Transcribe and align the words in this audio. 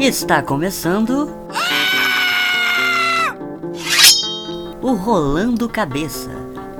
Está 0.00 0.42
começando. 0.42 1.30
O 4.80 4.94
Rolando 4.94 5.68
Cabeça 5.68 6.30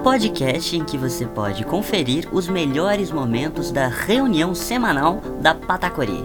podcast 0.03 0.75
em 0.75 0.83
que 0.83 0.97
você 0.97 1.27
pode 1.27 1.63
conferir 1.67 2.27
os 2.33 2.49
melhores 2.49 3.11
momentos 3.11 3.71
da 3.71 3.89
reunião 3.89 4.55
semanal 4.55 5.21
da 5.39 5.55
Patacori. 5.55 6.23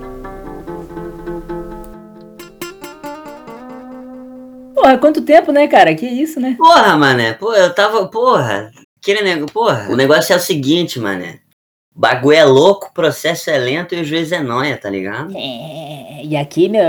Porra, 4.73 4.97
quanto 4.97 5.21
tempo, 5.21 5.51
né, 5.51 5.67
cara? 5.67 5.93
Que 5.93 6.05
isso, 6.05 6.39
né? 6.39 6.55
Porra, 6.57 6.95
mané. 6.95 7.33
Pô, 7.33 7.53
eu 7.53 7.75
tava. 7.75 8.07
Porra. 8.07 8.71
Aquele 9.01 9.21
negócio. 9.21 9.53
Porra. 9.53 9.87
O 9.89 9.97
negócio 9.97 10.31
é 10.31 10.37
o 10.37 10.39
seguinte, 10.39 10.97
mané. 10.97 11.41
Bagulho 11.95 12.35
é 12.35 12.43
louco, 12.43 12.87
o 12.87 12.93
processo 12.93 13.49
é 13.49 13.57
lento 13.57 13.95
e 13.95 14.01
o 14.01 14.03
juiz 14.03 14.31
é 14.33 14.41
nóia, 14.41 14.75
tá 14.77 14.89
ligado? 14.89 15.31
É, 15.33 16.25
e 16.25 16.35
aqui, 16.35 16.67
meu, 16.67 16.83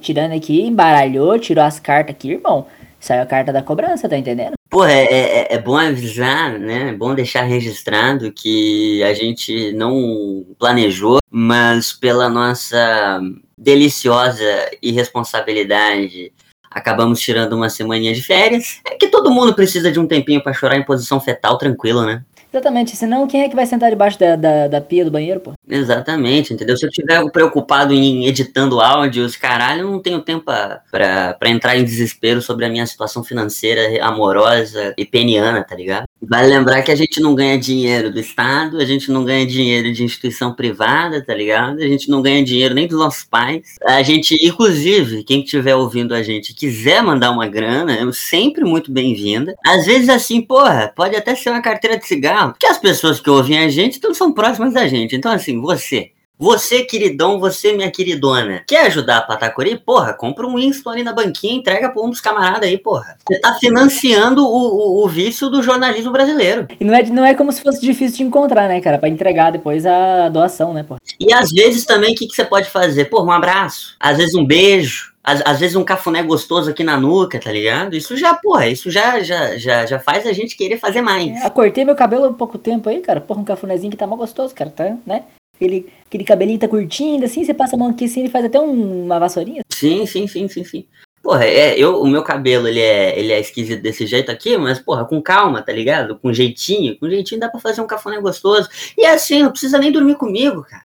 tirando 0.00 0.32
aqui, 0.32 0.62
embaralhou, 0.62 1.36
tirou 1.36 1.64
as 1.64 1.80
cartas 1.80 2.14
aqui, 2.14 2.30
irmão. 2.30 2.66
Saiu 3.00 3.22
a 3.22 3.26
carta 3.26 3.52
da 3.52 3.60
cobrança, 3.60 4.08
tá 4.08 4.16
entendendo? 4.16 4.52
Pô, 4.70 4.84
é, 4.84 5.02
é, 5.02 5.54
é, 5.54 5.58
bom 5.58 5.76
avisar, 5.76 6.56
né? 6.60 6.90
É 6.90 6.92
bom 6.92 7.12
deixar 7.12 7.42
registrado 7.42 8.32
que 8.32 9.02
a 9.02 9.12
gente 9.12 9.72
não 9.72 10.46
planejou, 10.56 11.18
mas 11.28 11.92
pela 11.92 12.28
nossa 12.28 13.20
deliciosa 13.58 14.44
irresponsabilidade 14.80 16.32
acabamos 16.70 17.20
tirando 17.20 17.54
uma 17.54 17.68
semaninha 17.68 18.14
de 18.14 18.22
férias. 18.22 18.80
É 18.86 18.94
que 18.94 19.08
todo 19.08 19.30
mundo 19.30 19.54
precisa 19.54 19.90
de 19.90 19.98
um 19.98 20.06
tempinho 20.06 20.42
para 20.42 20.54
chorar 20.54 20.76
em 20.76 20.84
posição 20.84 21.20
fetal, 21.20 21.58
tranquilo, 21.58 22.06
né? 22.06 22.24
Exatamente, 22.52 22.94
senão 22.94 23.26
quem 23.26 23.42
é 23.42 23.48
que 23.48 23.56
vai 23.56 23.64
sentar 23.64 23.88
debaixo 23.88 24.18
da, 24.18 24.36
da, 24.36 24.68
da 24.68 24.80
pia 24.80 25.04
do 25.04 25.10
banheiro, 25.10 25.40
pô? 25.40 25.52
Exatamente, 25.66 26.52
entendeu? 26.52 26.76
Se 26.76 26.84
eu 26.84 26.90
estiver 26.90 27.24
preocupado 27.30 27.94
em 27.94 28.26
editando 28.26 28.78
áudios, 28.78 29.36
caralho, 29.36 29.80
eu 29.80 29.90
não 29.90 30.02
tenho 30.02 30.20
tempo 30.20 30.44
pra 30.44 31.36
entrar 31.46 31.78
em 31.78 31.84
desespero 31.84 32.42
sobre 32.42 32.66
a 32.66 32.68
minha 32.68 32.86
situação 32.86 33.24
financeira, 33.24 34.04
amorosa 34.04 34.94
e 34.98 35.06
peniana, 35.06 35.64
tá 35.64 35.74
ligado? 35.74 36.04
Vale 36.24 36.46
lembrar 36.46 36.82
que 36.82 36.92
a 36.92 36.94
gente 36.94 37.20
não 37.20 37.34
ganha 37.34 37.58
dinheiro 37.58 38.12
do 38.12 38.20
Estado, 38.20 38.78
a 38.78 38.84
gente 38.84 39.10
não 39.10 39.24
ganha 39.24 39.44
dinheiro 39.44 39.92
de 39.92 40.04
instituição 40.04 40.54
privada, 40.54 41.20
tá 41.20 41.34
ligado? 41.34 41.78
A 41.80 41.88
gente 41.88 42.08
não 42.08 42.22
ganha 42.22 42.44
dinheiro 42.44 42.74
nem 42.74 42.86
dos 42.86 42.98
nossos 42.98 43.24
pais. 43.24 43.76
A 43.84 44.02
gente, 44.02 44.36
inclusive, 44.40 45.24
quem 45.24 45.42
estiver 45.42 45.74
ouvindo 45.74 46.14
a 46.14 46.22
gente 46.22 46.54
quiser 46.54 47.02
mandar 47.02 47.32
uma 47.32 47.48
grana, 47.48 47.92
é 47.92 48.12
sempre 48.12 48.64
muito 48.64 48.92
bem-vinda. 48.92 49.54
Às 49.66 49.84
vezes, 49.84 50.08
assim, 50.08 50.40
porra, 50.40 50.92
pode 50.94 51.16
até 51.16 51.34
ser 51.34 51.50
uma 51.50 51.60
carteira 51.60 51.98
de 51.98 52.06
cigarro 52.06 52.52
porque 52.52 52.66
as 52.66 52.78
pessoas 52.78 53.18
que 53.18 53.28
ouvem 53.28 53.58
a 53.58 53.68
gente 53.68 53.98
então, 53.98 54.14
são 54.14 54.32
próximas 54.32 54.74
da 54.74 54.86
gente. 54.86 55.16
Então, 55.16 55.32
assim, 55.32 55.60
você, 55.60 56.12
você, 56.42 56.82
queridão, 56.82 57.38
você, 57.38 57.72
minha 57.72 57.88
queridona, 57.88 58.64
quer 58.66 58.86
ajudar 58.86 59.18
a 59.18 59.22
Patacori? 59.22 59.78
Porra, 59.78 60.12
compra 60.12 60.44
um 60.44 60.56
Winston 60.56 60.90
ali 60.90 61.04
na 61.04 61.12
banquinha, 61.12 61.54
entrega 61.54 61.88
pra 61.88 62.02
um 62.02 62.10
dos 62.10 62.20
camaradas 62.20 62.68
aí, 62.68 62.76
porra. 62.76 63.16
Você 63.24 63.40
tá 63.40 63.54
financiando 63.54 64.44
o, 64.44 64.48
o, 64.48 65.04
o, 65.04 65.08
vício 65.08 65.48
do 65.48 65.62
jornalismo 65.62 66.10
brasileiro. 66.10 66.66
E 66.80 66.84
não 66.84 66.94
é, 66.94 67.02
não 67.04 67.24
é 67.24 67.32
como 67.32 67.52
se 67.52 67.62
fosse 67.62 67.80
difícil 67.80 68.16
de 68.16 68.22
encontrar, 68.24 68.66
né, 68.66 68.80
cara? 68.80 68.98
Pra 68.98 69.08
entregar 69.08 69.52
depois 69.52 69.86
a 69.86 70.28
doação, 70.30 70.74
né, 70.74 70.82
porra. 70.82 71.00
E 71.20 71.32
às 71.32 71.52
vezes 71.52 71.86
também, 71.86 72.12
o 72.12 72.16
que, 72.16 72.26
que 72.26 72.34
você 72.34 72.44
pode 72.44 72.68
fazer? 72.68 73.04
Porra, 73.04 73.26
um 73.26 73.30
abraço, 73.30 73.94
às 74.00 74.16
vezes 74.16 74.34
um 74.34 74.44
beijo, 74.44 75.12
às, 75.22 75.40
às, 75.46 75.60
vezes 75.60 75.76
um 75.76 75.84
cafuné 75.84 76.24
gostoso 76.24 76.70
aqui 76.70 76.82
na 76.82 76.98
nuca, 76.98 77.38
tá 77.38 77.52
ligado? 77.52 77.94
Isso 77.94 78.16
já, 78.16 78.34
porra, 78.34 78.66
isso 78.66 78.90
já, 78.90 79.20
já, 79.20 79.56
já, 79.56 79.86
já 79.86 80.00
faz 80.00 80.26
a 80.26 80.32
gente 80.32 80.56
querer 80.56 80.78
fazer 80.78 81.02
mais. 81.02 81.40
É, 81.40 81.48
cortei 81.48 81.84
meu 81.84 81.94
cabelo 81.94 82.24
há 82.24 82.32
pouco 82.32 82.58
tempo 82.58 82.88
aí, 82.88 82.98
cara. 82.98 83.20
Porra, 83.20 83.40
um 83.40 83.44
cafunézinho 83.44 83.92
que 83.92 83.96
tá 83.96 84.08
mal 84.08 84.18
gostoso, 84.18 84.52
cara, 84.52 84.70
tá, 84.70 84.96
né? 85.06 85.22
Aquele, 85.62 85.86
aquele 86.04 86.24
cabelinho 86.24 86.58
tá 86.58 86.66
curtindo, 86.66 87.24
assim, 87.24 87.44
você 87.44 87.54
passa 87.54 87.76
a 87.76 87.78
mão 87.78 87.90
aqui 87.90 88.06
assim, 88.06 88.20
ele 88.20 88.28
faz 88.28 88.44
até 88.44 88.58
um, 88.58 89.04
uma 89.04 89.20
vassourinha. 89.20 89.62
Sim, 89.70 90.04
sim, 90.06 90.26
sim, 90.26 90.48
sim, 90.48 90.64
sim. 90.64 90.86
Porra, 91.22 91.44
é, 91.44 91.78
eu, 91.78 92.02
o 92.02 92.06
meu 92.08 92.24
cabelo, 92.24 92.66
ele 92.66 92.80
é, 92.80 93.16
ele 93.16 93.32
é 93.32 93.38
esquisito 93.38 93.80
desse 93.80 94.04
jeito 94.04 94.28
aqui, 94.28 94.56
mas, 94.56 94.80
porra, 94.80 95.04
com 95.04 95.22
calma, 95.22 95.62
tá 95.62 95.72
ligado? 95.72 96.18
Com 96.18 96.32
jeitinho, 96.32 96.98
com 96.98 97.08
jeitinho 97.08 97.40
dá 97.40 97.48
pra 97.48 97.60
fazer 97.60 97.80
um 97.80 97.86
cafuné 97.86 98.20
gostoso. 98.20 98.68
E 98.98 99.06
assim, 99.06 99.44
não 99.44 99.52
precisa 99.52 99.78
nem 99.78 99.92
dormir 99.92 100.16
comigo, 100.16 100.64
cara. 100.64 100.82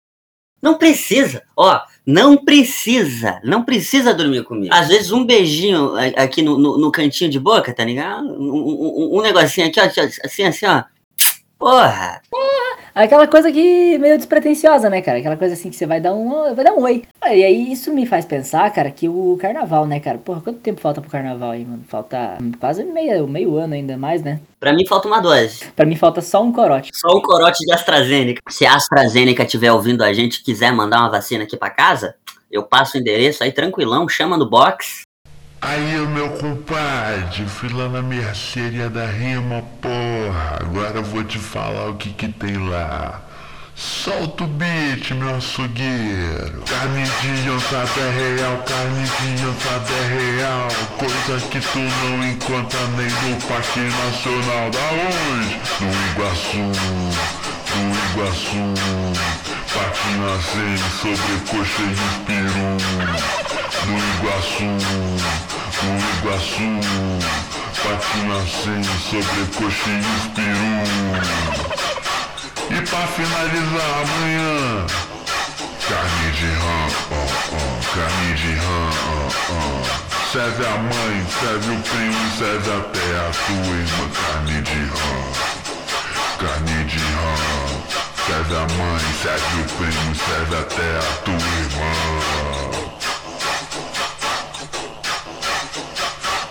Não 0.61 0.77
precisa. 0.77 1.43
Ó, 1.55 1.79
não 2.05 2.35
precisa. 2.35 3.39
Não 3.45 3.63
precisa 3.63 4.13
dormir 4.13 4.43
comigo. 4.43 4.73
Às 4.73 4.89
vezes 4.89 5.11
um 5.11 5.25
beijinho 5.25 5.93
aqui 6.17 6.41
no, 6.41 6.57
no, 6.57 6.77
no 6.77 6.91
cantinho 6.91 7.29
de 7.29 7.39
boca, 7.39 7.73
tá 7.73 7.85
ligado? 7.85 8.27
Um, 8.27 9.13
um, 9.13 9.19
um 9.19 9.21
negocinho 9.21 9.67
aqui, 9.67 9.79
ó, 9.79 9.85
assim, 10.25 10.43
assim, 10.43 10.65
ó. 10.65 10.83
Porra! 11.57 12.21
Porra! 12.29 12.85
Aquela 12.93 13.27
coisa 13.27 13.51
que 13.51 13.97
meio 13.97 14.17
despretensiosa, 14.17 14.89
né, 14.89 15.01
cara? 15.01 15.19
Aquela 15.19 15.35
coisa 15.35 15.53
assim 15.53 15.69
que 15.69 15.75
você 15.75 15.85
vai 15.85 15.99
dar 15.99 16.13
um, 16.13 16.55
vai 16.55 16.63
dar 16.63 16.73
um 16.73 16.83
oi. 16.83 17.03
Ah, 17.19 17.33
e 17.33 17.43
aí 17.43 17.71
isso 17.71 17.93
me 17.93 18.05
faz 18.05 18.25
pensar, 18.25 18.71
cara, 18.71 18.89
que 18.89 19.09
o 19.09 19.37
carnaval, 19.39 19.85
né, 19.85 19.99
cara? 19.99 20.17
Porra, 20.17 20.41
quanto 20.41 20.59
tempo 20.59 20.79
falta 20.79 21.01
pro 21.01 21.09
carnaval 21.09 21.51
aí, 21.51 21.65
mano? 21.65 21.83
Falta 21.87 22.37
quase 22.59 22.83
meio, 22.83 23.27
meio 23.27 23.57
ano 23.57 23.73
ainda 23.73 23.97
mais, 23.97 24.21
né? 24.21 24.39
Pra 24.59 24.73
mim 24.73 24.85
falta 24.85 25.07
uma 25.07 25.19
dose. 25.19 25.65
Pra 25.75 25.85
mim 25.85 25.95
falta 25.95 26.21
só 26.21 26.41
um 26.41 26.51
corote. 26.51 26.91
Só 26.93 27.17
um 27.17 27.21
corote 27.21 27.65
de 27.65 27.73
AstraZeneca. 27.73 28.41
Se 28.49 28.65
a 28.65 28.75
AstraZeneca 28.75 29.43
estiver 29.43 29.71
ouvindo 29.71 30.03
a 30.03 30.13
gente 30.13 30.35
e 30.35 30.43
quiser 30.43 30.71
mandar 30.71 30.99
uma 30.99 31.09
vacina 31.09 31.43
aqui 31.43 31.57
pra 31.57 31.69
casa, 31.69 32.15
eu 32.51 32.63
passo 32.63 32.97
o 32.97 32.99
endereço 32.99 33.43
aí 33.43 33.51
tranquilão, 33.51 34.07
chama 34.07 34.37
no 34.37 34.49
box. 34.49 35.01
Aí, 35.67 35.97
meu 36.07 36.29
compadre, 36.29 37.43
fui 37.47 37.69
lá 37.69 37.89
na 37.89 37.99
mercearia 37.99 38.87
da 38.87 39.07
rima, 39.07 39.63
porra. 39.81 40.59
Agora 40.61 41.01
vou 41.01 41.23
te 41.23 41.39
falar 41.39 41.89
o 41.89 41.95
que 41.95 42.11
que 42.11 42.27
tem 42.27 42.55
lá. 42.69 43.19
Solta 43.75 44.43
o 44.43 44.47
beat, 44.47 45.09
meu 45.15 45.35
açougueiro. 45.35 46.61
Carne 46.69 47.03
de 47.03 47.49
onça 47.49 47.83
é 47.99 48.37
real, 48.37 48.57
carne 48.59 49.03
de 49.03 49.45
onça 49.47 49.81
é 49.91 50.37
real. 50.37 50.67
Coisa 50.99 51.47
que 51.47 51.59
tu 51.59 51.79
não 51.79 52.27
encontra 52.27 52.79
nem 52.95 53.07
no 53.07 53.41
Parque 53.47 53.79
Nacional. 53.79 54.69
Da 54.69 54.79
onde? 55.09 55.59
No 55.81 55.89
Iguaçu, 56.11 56.57
no 57.75 58.21
Iguaçu. 58.21 59.54
Patina 59.75 60.39
sem 60.39 60.77
sobrecoxa 61.01 61.83
e 61.83 61.91
espirum. 61.91 62.77
No 63.87 63.95
Iguaçu, 64.15 64.71
no 65.83 65.91
Iguaçu. 66.17 66.71
Patina 67.83 68.39
sem 68.47 68.81
sobrecoxa 69.09 69.89
e 69.89 69.99
espirum. 70.17 70.85
E 72.71 72.81
pra 72.87 73.05
finalizar 73.07 73.91
amanhã 74.01 74.85
Carne 75.87 76.31
de 76.31 76.47
rã, 76.47 76.87
oh, 77.11 77.27
oh, 77.53 77.77
carne 77.95 78.33
de 78.33 78.53
rã, 78.55 78.89
oh, 79.11 79.29
oh. 79.51 80.31
Serve 80.31 80.65
a 80.65 80.77
mãe, 80.77 81.25
serve 81.39 81.69
o 81.71 81.79
primo, 81.83 82.25
serve 82.39 82.71
até 82.71 83.05
a 83.19 83.29
tua 83.45 83.75
irmã 83.75 84.05
Carne 84.25 84.61
de 84.63 84.79
rã, 84.85 85.15
carne 86.39 86.83
de 86.85 86.97
rã 86.97 87.74
Serve 88.25 88.55
a 88.55 88.59
mãe, 88.61 89.05
serve 89.21 89.61
o 89.61 89.65
primo, 89.77 90.15
serve 90.15 90.55
até 90.57 90.97
a 90.97 91.01
tua 91.23 91.35
irmã 91.35 91.93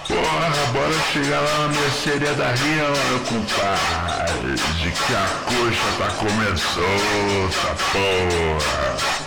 Porra, 0.07 0.67
bora 0.73 0.95
chegar 1.13 1.41
lá 1.41 1.59
na 1.59 1.69
mercearia 1.69 2.33
da 2.35 2.53
Ria, 2.53 2.89
meu 3.09 3.19
compadre. 3.21 4.55
De 4.55 4.91
que 4.93 5.15
a 5.15 5.27
coxa 5.47 5.91
tá 5.99 6.09
comendo 6.17 6.59
solta, 6.59 7.75
porra. 7.91 9.24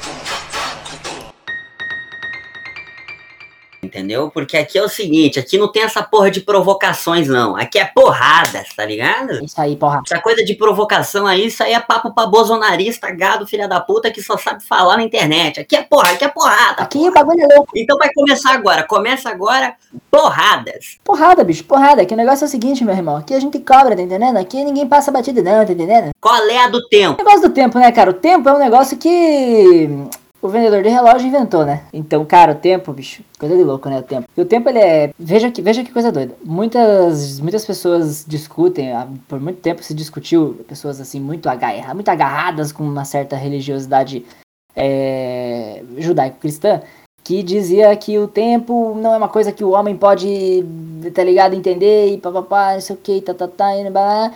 Entendeu? 3.98 4.30
Porque 4.30 4.56
aqui 4.56 4.78
é 4.78 4.84
o 4.84 4.88
seguinte, 4.88 5.40
aqui 5.40 5.58
não 5.58 5.72
tem 5.72 5.84
essa 5.84 6.04
porra 6.04 6.30
de 6.30 6.42
provocações, 6.42 7.28
não. 7.28 7.56
Aqui 7.56 7.80
é 7.80 7.86
porradas, 7.86 8.68
tá 8.76 8.86
ligado? 8.86 9.44
Isso 9.44 9.60
aí, 9.60 9.76
porra. 9.76 10.02
Essa 10.06 10.22
coisa 10.22 10.44
de 10.46 10.54
provocação 10.56 11.26
aí, 11.26 11.48
isso 11.48 11.64
aí 11.64 11.74
é 11.74 11.80
papo 11.80 12.14
pra 12.14 12.28
bolsonarista, 12.28 13.10
gado, 13.12 13.48
filha 13.48 13.68
da 13.68 13.80
puta, 13.80 14.12
que 14.12 14.22
só 14.22 14.38
sabe 14.38 14.64
falar 14.64 14.98
na 14.98 15.04
internet. 15.04 15.60
Aqui 15.60 15.76
é 15.76 15.82
porra, 15.82 16.12
aqui 16.12 16.24
é 16.24 16.28
porrada. 16.28 16.84
Aqui 16.84 17.00
o 17.00 17.12
bagulho 17.12 17.42
é 17.42 17.56
louco. 17.56 17.72
Então 17.76 17.98
vai 17.98 18.10
começar 18.14 18.54
agora. 18.54 18.84
Começa 18.84 19.30
agora, 19.30 19.76
porradas. 20.12 20.98
Porrada, 21.04 21.44
bicho, 21.44 21.64
porrada. 21.64 22.06
Que 22.06 22.14
o 22.14 22.18
negócio 22.18 22.46
é 22.46 22.48
o 22.48 22.52
seguinte, 22.52 22.84
meu 22.84 22.96
irmão. 22.96 23.18
Aqui 23.18 23.34
a 23.34 23.40
gente 23.40 23.60
cobra, 23.60 23.96
tá 23.96 24.02
entendendo? 24.02 24.38
Aqui 24.38 24.64
ninguém 24.64 24.88
passa 24.88 25.12
batida, 25.12 25.42
não, 25.42 25.66
tá 25.66 25.74
entendendo? 25.74 26.10
Qual 26.22 26.48
é 26.48 26.64
a 26.64 26.68
do 26.68 26.88
tempo? 26.88 27.22
O 27.22 27.26
negócio 27.26 27.50
do 27.50 27.54
tempo, 27.54 27.80
né, 27.80 27.92
cara? 27.92 28.12
O 28.12 28.14
tempo 28.14 28.48
é 28.48 28.54
um 28.54 28.60
negócio 28.60 28.98
que 28.98 29.90
o 30.42 30.48
vendedor 30.48 30.84
de 30.84 30.90
relógio 30.90 31.28
inventou, 31.28 31.66
né? 31.66 31.84
Então, 31.92 32.24
cara, 32.26 32.52
o 32.52 32.56
tempo, 32.56 32.94
bicho, 32.94 33.24
coisa 33.40 33.56
de 33.56 33.64
louco, 33.64 33.90
né? 33.90 34.00
O 34.00 34.04
tempo. 34.04 34.28
E 34.36 34.42
o 34.42 34.46
tempo, 34.46 34.70
ele 34.70 34.80
é. 34.80 35.14
Veja 35.18 35.50
que, 35.50 35.62
veja 35.62 35.84
que 35.84 35.92
coisa 35.92 36.12
doida. 36.12 36.36
Muitas, 36.44 37.40
muitas 37.40 37.66
pessoas 37.66 38.26
discutem, 38.28 38.92
ah, 38.92 39.08
por 39.28 39.40
muito 39.40 39.60
tempo 39.60 39.84
se 39.84 39.94
discutiu, 39.94 40.64
pessoas 40.68 41.02
assim, 41.02 41.20
muito, 41.20 41.50
agarra, 41.50 41.94
muito 41.94 42.10
agarradas 42.10 42.72
com 42.72 42.84
uma 42.84 43.06
certa 43.06 43.36
religiosidade 43.36 44.26
é, 44.76 45.84
judaico-cristã, 45.98 46.82
que 47.24 47.42
dizia 47.42 47.94
que 47.96 48.18
o 48.20 48.28
tempo 48.28 48.96
não 49.02 49.14
é 49.14 49.18
uma 49.18 49.28
coisa 49.28 49.52
que 49.52 49.64
o 49.64 49.72
homem 49.72 49.98
pode, 49.98 50.64
tá 51.14 51.24
ligado, 51.24 51.56
entender 51.56 52.14
e 52.14 52.18
papapá, 52.18 52.76
não 52.76 52.82
sei 52.82 52.96
o 52.96 53.00
que, 53.00 53.22
tá, 53.22 53.34
tá, 53.34 53.48
tá, 53.48 53.76
e 53.76 53.90
blá, 53.90 54.32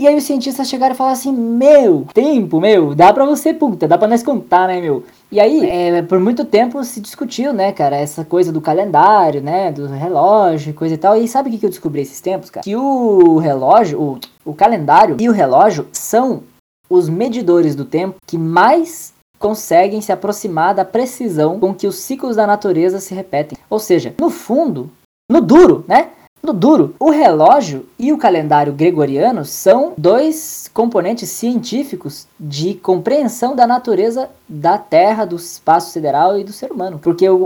e 0.00 0.08
aí 0.08 0.16
os 0.16 0.24
cientistas 0.24 0.66
chegaram 0.66 0.94
e 0.94 0.96
falaram 0.96 1.12
assim, 1.12 1.30
meu, 1.30 2.06
tempo, 2.14 2.58
meu, 2.58 2.94
dá 2.94 3.12
pra 3.12 3.26
você, 3.26 3.52
puta, 3.52 3.86
dá 3.86 3.98
pra 3.98 4.08
nós 4.08 4.22
contar, 4.22 4.66
né, 4.66 4.80
meu? 4.80 5.04
E 5.30 5.38
aí, 5.38 5.68
é, 5.68 6.00
por 6.00 6.18
muito 6.18 6.42
tempo 6.42 6.82
se 6.82 7.02
discutiu, 7.02 7.52
né, 7.52 7.70
cara, 7.70 7.96
essa 7.96 8.24
coisa 8.24 8.50
do 8.50 8.62
calendário, 8.62 9.42
né, 9.42 9.70
do 9.70 9.86
relógio, 9.88 10.72
coisa 10.72 10.94
e 10.94 10.96
tal. 10.96 11.18
E 11.18 11.28
sabe 11.28 11.50
o 11.50 11.58
que 11.58 11.66
eu 11.66 11.68
descobri 11.68 12.00
esses 12.00 12.18
tempos, 12.18 12.48
cara? 12.48 12.64
Que 12.64 12.74
o 12.74 13.36
relógio, 13.36 14.00
o, 14.00 14.18
o 14.42 14.54
calendário 14.54 15.18
e 15.20 15.28
o 15.28 15.32
relógio 15.32 15.86
são 15.92 16.44
os 16.88 17.10
medidores 17.10 17.76
do 17.76 17.84
tempo 17.84 18.16
que 18.26 18.38
mais 18.38 19.12
conseguem 19.38 20.00
se 20.00 20.12
aproximar 20.12 20.74
da 20.74 20.84
precisão 20.84 21.60
com 21.60 21.74
que 21.74 21.86
os 21.86 21.96
ciclos 21.96 22.36
da 22.36 22.46
natureza 22.46 23.00
se 23.00 23.14
repetem. 23.14 23.58
Ou 23.68 23.78
seja, 23.78 24.14
no 24.18 24.30
fundo, 24.30 24.90
no 25.30 25.42
duro, 25.42 25.84
né? 25.86 26.08
No 26.42 26.54
duro, 26.54 26.94
o 26.98 27.10
relógio 27.10 27.86
e 27.98 28.12
o 28.12 28.18
calendário 28.18 28.72
gregoriano 28.72 29.44
são 29.44 29.92
dois 29.96 30.70
componentes 30.72 31.28
científicos 31.28 32.26
de 32.38 32.74
compreensão 32.74 33.54
da 33.54 33.66
natureza 33.66 34.30
da 34.48 34.78
Terra, 34.78 35.26
do 35.26 35.36
espaço 35.36 35.92
sideral 35.92 36.38
e 36.38 36.44
do 36.44 36.52
ser 36.52 36.72
humano. 36.72 36.98
Porque 36.98 37.28
o, 37.28 37.36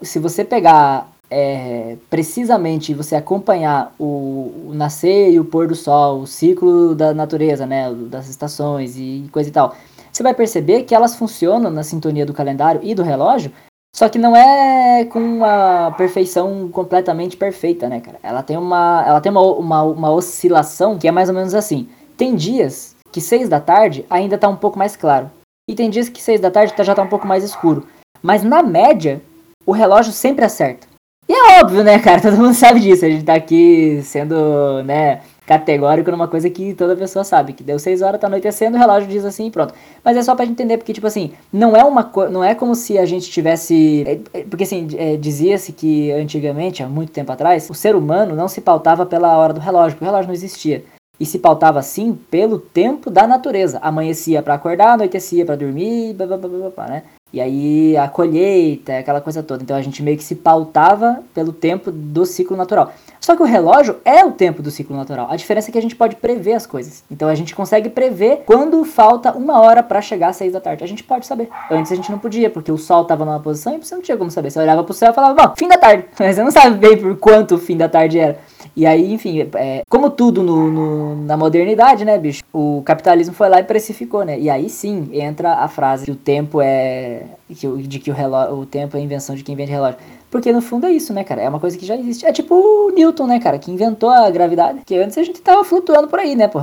o 0.00 0.04
se 0.04 0.18
você 0.18 0.42
pegar 0.42 1.10
é, 1.30 1.96
precisamente 2.08 2.94
você 2.94 3.14
acompanhar 3.14 3.94
o, 3.98 4.68
o, 4.68 4.70
nascer 4.74 5.30
e 5.30 5.38
o 5.38 5.44
pôr 5.44 5.68
do 5.68 5.76
sol, 5.76 6.22
o 6.22 6.26
ciclo 6.26 6.94
da 6.94 7.14
natureza, 7.14 7.66
né, 7.66 7.92
das 7.92 8.28
estações 8.28 8.96
e 8.96 9.28
coisa 9.30 9.48
e 9.48 9.52
tal, 9.52 9.76
você 10.10 10.22
vai 10.22 10.34
perceber 10.34 10.82
que 10.82 10.94
elas 10.94 11.14
funcionam 11.14 11.70
na 11.70 11.84
sintonia 11.84 12.26
do 12.26 12.32
calendário 12.32 12.80
e 12.82 12.94
do 12.94 13.02
relógio 13.02 13.52
só 13.94 14.08
que 14.08 14.18
não 14.18 14.36
é 14.36 15.04
com 15.04 15.18
uma 15.18 15.90
perfeição 15.92 16.68
completamente 16.68 17.36
perfeita, 17.36 17.88
né, 17.88 18.00
cara? 18.00 18.18
Ela 18.22 18.42
tem 18.42 18.56
uma, 18.56 19.04
ela 19.06 19.20
tem 19.20 19.30
uma, 19.30 19.42
uma, 19.42 19.82
uma 19.82 20.10
oscilação 20.10 20.98
que 20.98 21.08
é 21.08 21.10
mais 21.10 21.28
ou 21.28 21.34
menos 21.34 21.54
assim. 21.54 21.88
Tem 22.16 22.36
dias 22.36 22.94
que 23.10 23.20
seis 23.20 23.48
da 23.48 23.60
tarde 23.60 24.06
ainda 24.08 24.38
tá 24.38 24.48
um 24.48 24.56
pouco 24.56 24.78
mais 24.78 24.96
claro. 24.96 25.30
E 25.68 25.74
tem 25.74 25.90
dias 25.90 26.08
que 26.08 26.22
seis 26.22 26.40
da 26.40 26.50
tarde 26.50 26.74
já 26.78 26.94
tá 26.94 27.02
um 27.02 27.08
pouco 27.08 27.26
mais 27.26 27.42
escuro. 27.42 27.86
Mas 28.22 28.42
na 28.42 28.62
média, 28.62 29.20
o 29.66 29.72
relógio 29.72 30.12
sempre 30.12 30.44
acerta. 30.44 30.86
E 31.28 31.32
é 31.32 31.60
óbvio, 31.60 31.82
né, 31.84 31.98
cara? 31.98 32.20
Todo 32.22 32.36
mundo 32.36 32.54
sabe 32.54 32.80
disso. 32.80 33.04
A 33.04 33.08
gente 33.08 33.24
tá 33.24 33.34
aqui 33.34 34.00
sendo, 34.02 34.82
né, 34.84 35.20
categórico 35.50 36.12
numa 36.12 36.28
coisa 36.28 36.48
que 36.48 36.74
toda 36.74 36.94
pessoa 36.94 37.24
sabe, 37.24 37.52
que 37.54 37.64
deu 37.64 37.76
6 37.76 38.02
horas, 38.02 38.20
tá 38.20 38.28
anoitecendo, 38.28 38.76
o 38.76 38.78
relógio 38.78 39.08
diz 39.08 39.24
assim 39.24 39.48
e 39.48 39.50
pronto. 39.50 39.74
Mas 40.04 40.16
é 40.16 40.22
só 40.22 40.36
pra 40.36 40.44
gente 40.44 40.52
entender, 40.52 40.76
porque, 40.78 40.92
tipo 40.92 41.08
assim, 41.08 41.32
não 41.52 41.76
é 41.76 41.82
uma 41.82 42.08
não 42.30 42.44
é 42.44 42.54
como 42.54 42.76
se 42.76 42.96
a 42.96 43.04
gente 43.04 43.28
tivesse. 43.28 44.04
É, 44.06 44.38
é, 44.38 44.44
porque 44.44 44.62
assim, 44.62 44.86
é, 44.96 45.16
dizia-se 45.16 45.72
que 45.72 46.12
antigamente, 46.12 46.84
há 46.84 46.88
muito 46.88 47.10
tempo 47.10 47.32
atrás, 47.32 47.68
o 47.68 47.74
ser 47.74 47.96
humano 47.96 48.36
não 48.36 48.46
se 48.46 48.60
pautava 48.60 49.04
pela 49.04 49.36
hora 49.36 49.52
do 49.52 49.58
relógio, 49.58 49.96
porque 49.96 50.04
o 50.04 50.06
relógio 50.06 50.28
não 50.28 50.34
existia. 50.34 50.84
E 51.18 51.26
se 51.26 51.40
pautava 51.40 51.80
assim 51.80 52.14
pelo 52.30 52.60
tempo 52.60 53.10
da 53.10 53.26
natureza. 53.26 53.80
Amanhecia 53.82 54.42
para 54.42 54.54
acordar, 54.54 54.92
anoitecia 54.92 55.44
para 55.44 55.56
dormir, 55.56 56.14
blá, 56.14 56.26
blá, 56.28 56.36
blá, 56.36 56.70
blá, 56.70 56.86
né? 56.86 57.02
E 57.32 57.40
aí 57.40 57.96
a 57.96 58.08
colheita, 58.08 58.98
aquela 58.98 59.20
coisa 59.20 59.42
toda. 59.42 59.62
Então 59.62 59.76
a 59.76 59.82
gente 59.82 60.02
meio 60.02 60.16
que 60.16 60.24
se 60.24 60.34
pautava 60.34 61.22
pelo 61.32 61.52
tempo 61.52 61.90
do 61.92 62.26
ciclo 62.26 62.56
natural. 62.56 62.92
Só 63.20 63.36
que 63.36 63.42
o 63.42 63.44
relógio 63.44 63.98
é 64.04 64.24
o 64.24 64.32
tempo 64.32 64.62
do 64.62 64.70
ciclo 64.70 64.96
natural. 64.96 65.28
A 65.30 65.36
diferença 65.36 65.70
é 65.70 65.72
que 65.72 65.78
a 65.78 65.82
gente 65.82 65.94
pode 65.94 66.16
prever 66.16 66.54
as 66.54 66.66
coisas. 66.66 67.04
Então 67.10 67.28
a 67.28 67.34
gente 67.34 67.54
consegue 67.54 67.90
prever 67.90 68.42
quando 68.46 68.82
falta 68.84 69.32
uma 69.32 69.60
hora 69.60 69.82
para 69.82 70.00
chegar 70.00 70.28
às 70.28 70.36
seis 70.36 70.52
da 70.52 70.60
tarde. 70.60 70.82
A 70.82 70.86
gente 70.86 71.04
pode 71.04 71.26
saber. 71.26 71.48
Antes 71.70 71.92
a 71.92 71.94
gente 71.94 72.10
não 72.10 72.18
podia, 72.18 72.48
porque 72.48 72.72
o 72.72 72.78
sol 72.78 73.04
tava 73.04 73.24
numa 73.24 73.38
posição 73.38 73.74
e 73.74 73.78
você 73.78 73.94
não 73.94 74.02
tinha 74.02 74.16
como 74.16 74.30
saber. 74.30 74.50
Você 74.50 74.58
olhava 74.58 74.82
pro 74.82 74.94
céu 74.94 75.10
e 75.10 75.14
falava, 75.14 75.34
bom, 75.34 75.54
fim 75.56 75.68
da 75.68 75.76
tarde. 75.76 76.06
Mas 76.18 76.34
você 76.34 76.42
não 76.42 76.50
sabe 76.50 76.76
bem 76.78 76.96
por 76.96 77.16
quanto 77.18 77.56
o 77.56 77.58
fim 77.58 77.76
da 77.76 77.88
tarde 77.88 78.18
era. 78.18 78.38
E 78.76 78.86
aí, 78.86 79.12
enfim, 79.12 79.48
é, 79.54 79.82
como 79.88 80.10
tudo 80.10 80.42
no, 80.42 80.70
no, 80.70 81.16
na 81.24 81.36
modernidade, 81.36 82.04
né, 82.04 82.18
bicho? 82.18 82.42
O 82.52 82.82
capitalismo 82.84 83.34
foi 83.34 83.48
lá 83.48 83.60
e 83.60 83.64
precificou, 83.64 84.24
né? 84.24 84.38
E 84.38 84.48
aí 84.48 84.68
sim 84.68 85.08
entra 85.12 85.54
a 85.54 85.68
frase 85.68 86.04
que 86.04 86.10
o 86.10 86.16
tempo 86.16 86.60
é. 86.60 87.24
Que, 87.48 87.66
de 87.82 87.98
que 87.98 88.10
o, 88.10 88.14
relógio, 88.14 88.56
o 88.56 88.66
tempo 88.66 88.96
é 88.96 89.00
invenção 89.00 89.34
de 89.34 89.42
quem 89.42 89.56
vende 89.56 89.72
relógio. 89.72 89.98
Porque 90.30 90.52
no 90.52 90.62
fundo 90.62 90.86
é 90.86 90.92
isso, 90.92 91.12
né, 91.12 91.24
cara? 91.24 91.42
É 91.42 91.48
uma 91.48 91.58
coisa 91.58 91.76
que 91.76 91.84
já 91.84 91.96
existe. 91.96 92.24
É 92.24 92.32
tipo 92.32 92.54
o 92.54 92.90
Newton, 92.90 93.26
né, 93.26 93.40
cara? 93.40 93.58
Que 93.58 93.70
inventou 93.70 94.10
a 94.10 94.30
gravidade. 94.30 94.80
Que 94.86 94.96
antes 94.96 95.18
a 95.18 95.22
gente 95.24 95.40
tava 95.40 95.64
flutuando 95.64 96.06
por 96.08 96.20
aí, 96.20 96.36
né, 96.36 96.46
pô? 96.46 96.60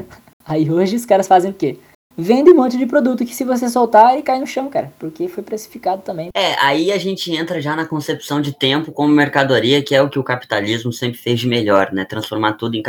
aí 0.46 0.70
hoje 0.70 0.96
os 0.96 1.04
caras 1.04 1.28
fazem 1.28 1.50
o 1.50 1.54
quê? 1.54 1.78
Vende 2.20 2.50
um 2.50 2.56
monte 2.56 2.76
de 2.76 2.86
produto 2.86 3.24
que 3.24 3.34
se 3.34 3.44
você 3.44 3.68
soltar 3.68 4.12
ele 4.12 4.22
cai 4.22 4.38
no 4.38 4.46
chão, 4.46 4.68
cara, 4.68 4.92
porque 4.98 5.28
foi 5.28 5.42
precificado 5.42 6.02
também. 6.02 6.30
É, 6.34 6.54
aí 6.60 6.92
a 6.92 6.98
gente 6.98 7.34
entra 7.34 7.60
já 7.60 7.74
na 7.74 7.86
concepção 7.86 8.40
de 8.40 8.52
tempo 8.52 8.92
como 8.92 9.12
mercadoria, 9.12 9.82
que 9.82 9.94
é 9.94 10.02
o 10.02 10.08
que 10.08 10.18
o 10.18 10.24
capitalismo 10.24 10.92
sempre 10.92 11.18
fez 11.18 11.40
de 11.40 11.48
melhor, 11.48 11.92
né? 11.92 12.04
Transformar 12.04 12.54
tudo 12.54 12.76
em, 12.76 12.82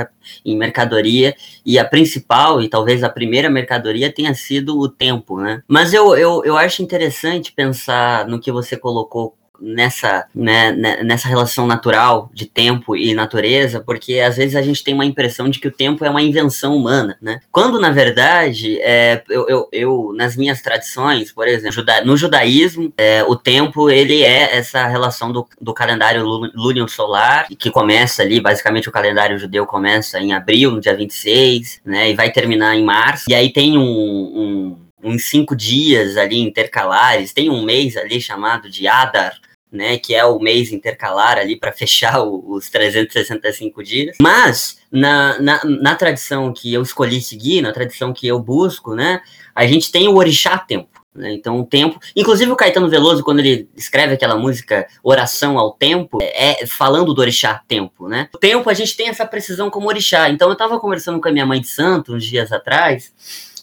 em 0.45 0.57
mercadoria 0.57 1.35
e 1.65 1.79
a 1.79 1.85
principal 1.85 2.61
e 2.61 2.69
talvez 2.69 3.03
a 3.03 3.09
primeira 3.09 3.49
mercadoria 3.49 4.11
tenha 4.11 4.33
sido 4.33 4.77
o 4.79 4.87
tempo, 4.87 5.39
né? 5.39 5.61
Mas 5.67 5.93
eu, 5.93 6.15
eu, 6.15 6.43
eu 6.43 6.57
acho 6.57 6.81
interessante 6.81 7.51
pensar 7.51 8.27
no 8.27 8.39
que 8.39 8.51
você 8.51 8.77
colocou 8.77 9.35
nessa, 9.61 10.25
né, 10.33 10.71
né, 10.71 11.03
nessa 11.03 11.27
relação 11.27 11.67
natural 11.67 12.29
de 12.33 12.45
tempo 12.45 12.95
e 12.95 13.13
natureza, 13.13 13.79
porque 13.79 14.19
às 14.19 14.37
vezes 14.37 14.55
a 14.55 14.61
gente 14.61 14.83
tem 14.83 14.93
uma 14.93 15.05
impressão 15.05 15.49
de 15.49 15.59
que 15.59 15.67
o 15.67 15.71
tempo 15.71 16.03
é 16.03 16.09
uma 16.09 16.21
invenção 16.21 16.75
humana, 16.75 17.17
né? 17.21 17.39
Quando, 17.51 17.79
na 17.79 17.91
verdade, 17.91 18.79
é, 18.81 19.23
eu, 19.29 19.47
eu, 19.47 19.69
eu, 19.71 20.13
nas 20.15 20.35
minhas 20.35 20.61
tradições, 20.61 21.31
por 21.31 21.47
exemplo, 21.47 21.83
no 22.05 22.17
judaísmo, 22.17 22.91
é, 22.97 23.23
o 23.23 23.35
tempo, 23.35 23.89
ele 23.89 24.23
é 24.23 24.57
essa 24.57 24.87
relação 24.87 25.31
do, 25.31 25.47
do 25.59 25.73
calendário 25.73 26.23
lúnio 26.25 26.87
solar, 26.87 27.47
que 27.47 27.69
começa 27.69 28.23
ali, 28.23 28.39
basicamente 28.41 28.89
o 28.89 28.91
calendário 28.91 29.37
judeu 29.37 29.65
começa 29.65 30.19
em 30.19 30.33
abril, 30.33 30.71
no 30.71 30.81
dia 30.81 30.95
26, 30.95 31.81
né, 31.85 32.09
e 32.09 32.15
vai 32.15 32.31
terminar 32.31 32.75
em 32.75 32.83
março, 32.83 33.25
e 33.29 33.35
aí 33.35 33.51
tem 33.51 33.77
um, 33.77 33.83
um 33.83 34.77
uns 35.03 35.25
cinco 35.25 35.55
dias 35.55 36.15
ali 36.15 36.39
intercalares, 36.39 37.33
tem 37.33 37.49
um 37.49 37.63
mês 37.63 37.97
ali 37.97 38.21
chamado 38.21 38.69
de 38.69 38.87
Adar, 38.87 39.33
né, 39.71 39.97
que 39.97 40.13
é 40.13 40.25
o 40.25 40.39
mês 40.39 40.71
intercalar 40.71 41.37
ali 41.37 41.55
para 41.55 41.71
fechar 41.71 42.21
o, 42.21 42.53
os 42.53 42.69
365 42.69 43.83
dias. 43.83 44.17
Mas 44.21 44.79
na, 44.91 45.39
na, 45.39 45.61
na, 45.63 45.95
tradição 45.95 46.51
que 46.51 46.73
eu 46.73 46.81
escolhi 46.81 47.21
seguir, 47.21 47.61
na 47.61 47.71
tradição 47.71 48.11
que 48.11 48.27
eu 48.27 48.39
busco, 48.39 48.93
né, 48.93 49.21
a 49.55 49.65
gente 49.65 49.91
tem 49.91 50.07
o 50.07 50.17
orixá 50.17 50.57
tempo. 50.57 50.89
Né, 51.13 51.33
então 51.33 51.59
o 51.59 51.65
tempo, 51.65 51.99
inclusive 52.15 52.51
o 52.51 52.55
Caetano 52.55 52.89
Veloso 52.89 53.23
quando 53.23 53.39
ele 53.39 53.69
escreve 53.75 54.13
aquela 54.13 54.37
música 54.37 54.87
Oração 55.03 55.57
ao 55.57 55.71
Tempo, 55.73 56.19
é, 56.21 56.63
é 56.63 56.65
falando 56.67 57.13
do 57.13 57.21
orixá 57.21 57.61
tempo, 57.67 58.07
né? 58.07 58.29
O 58.33 58.37
tempo 58.37 58.69
a 58.69 58.73
gente 58.73 58.95
tem 58.95 59.09
essa 59.09 59.25
precisão 59.25 59.69
como 59.69 59.87
orixá. 59.87 60.29
Então 60.29 60.47
eu 60.47 60.53
estava 60.53 60.79
conversando 60.79 61.19
com 61.19 61.27
a 61.27 61.31
minha 61.31 61.45
mãe 61.45 61.59
de 61.59 61.67
santo 61.67 62.13
uns 62.13 62.25
dias 62.25 62.51
atrás 62.51 63.13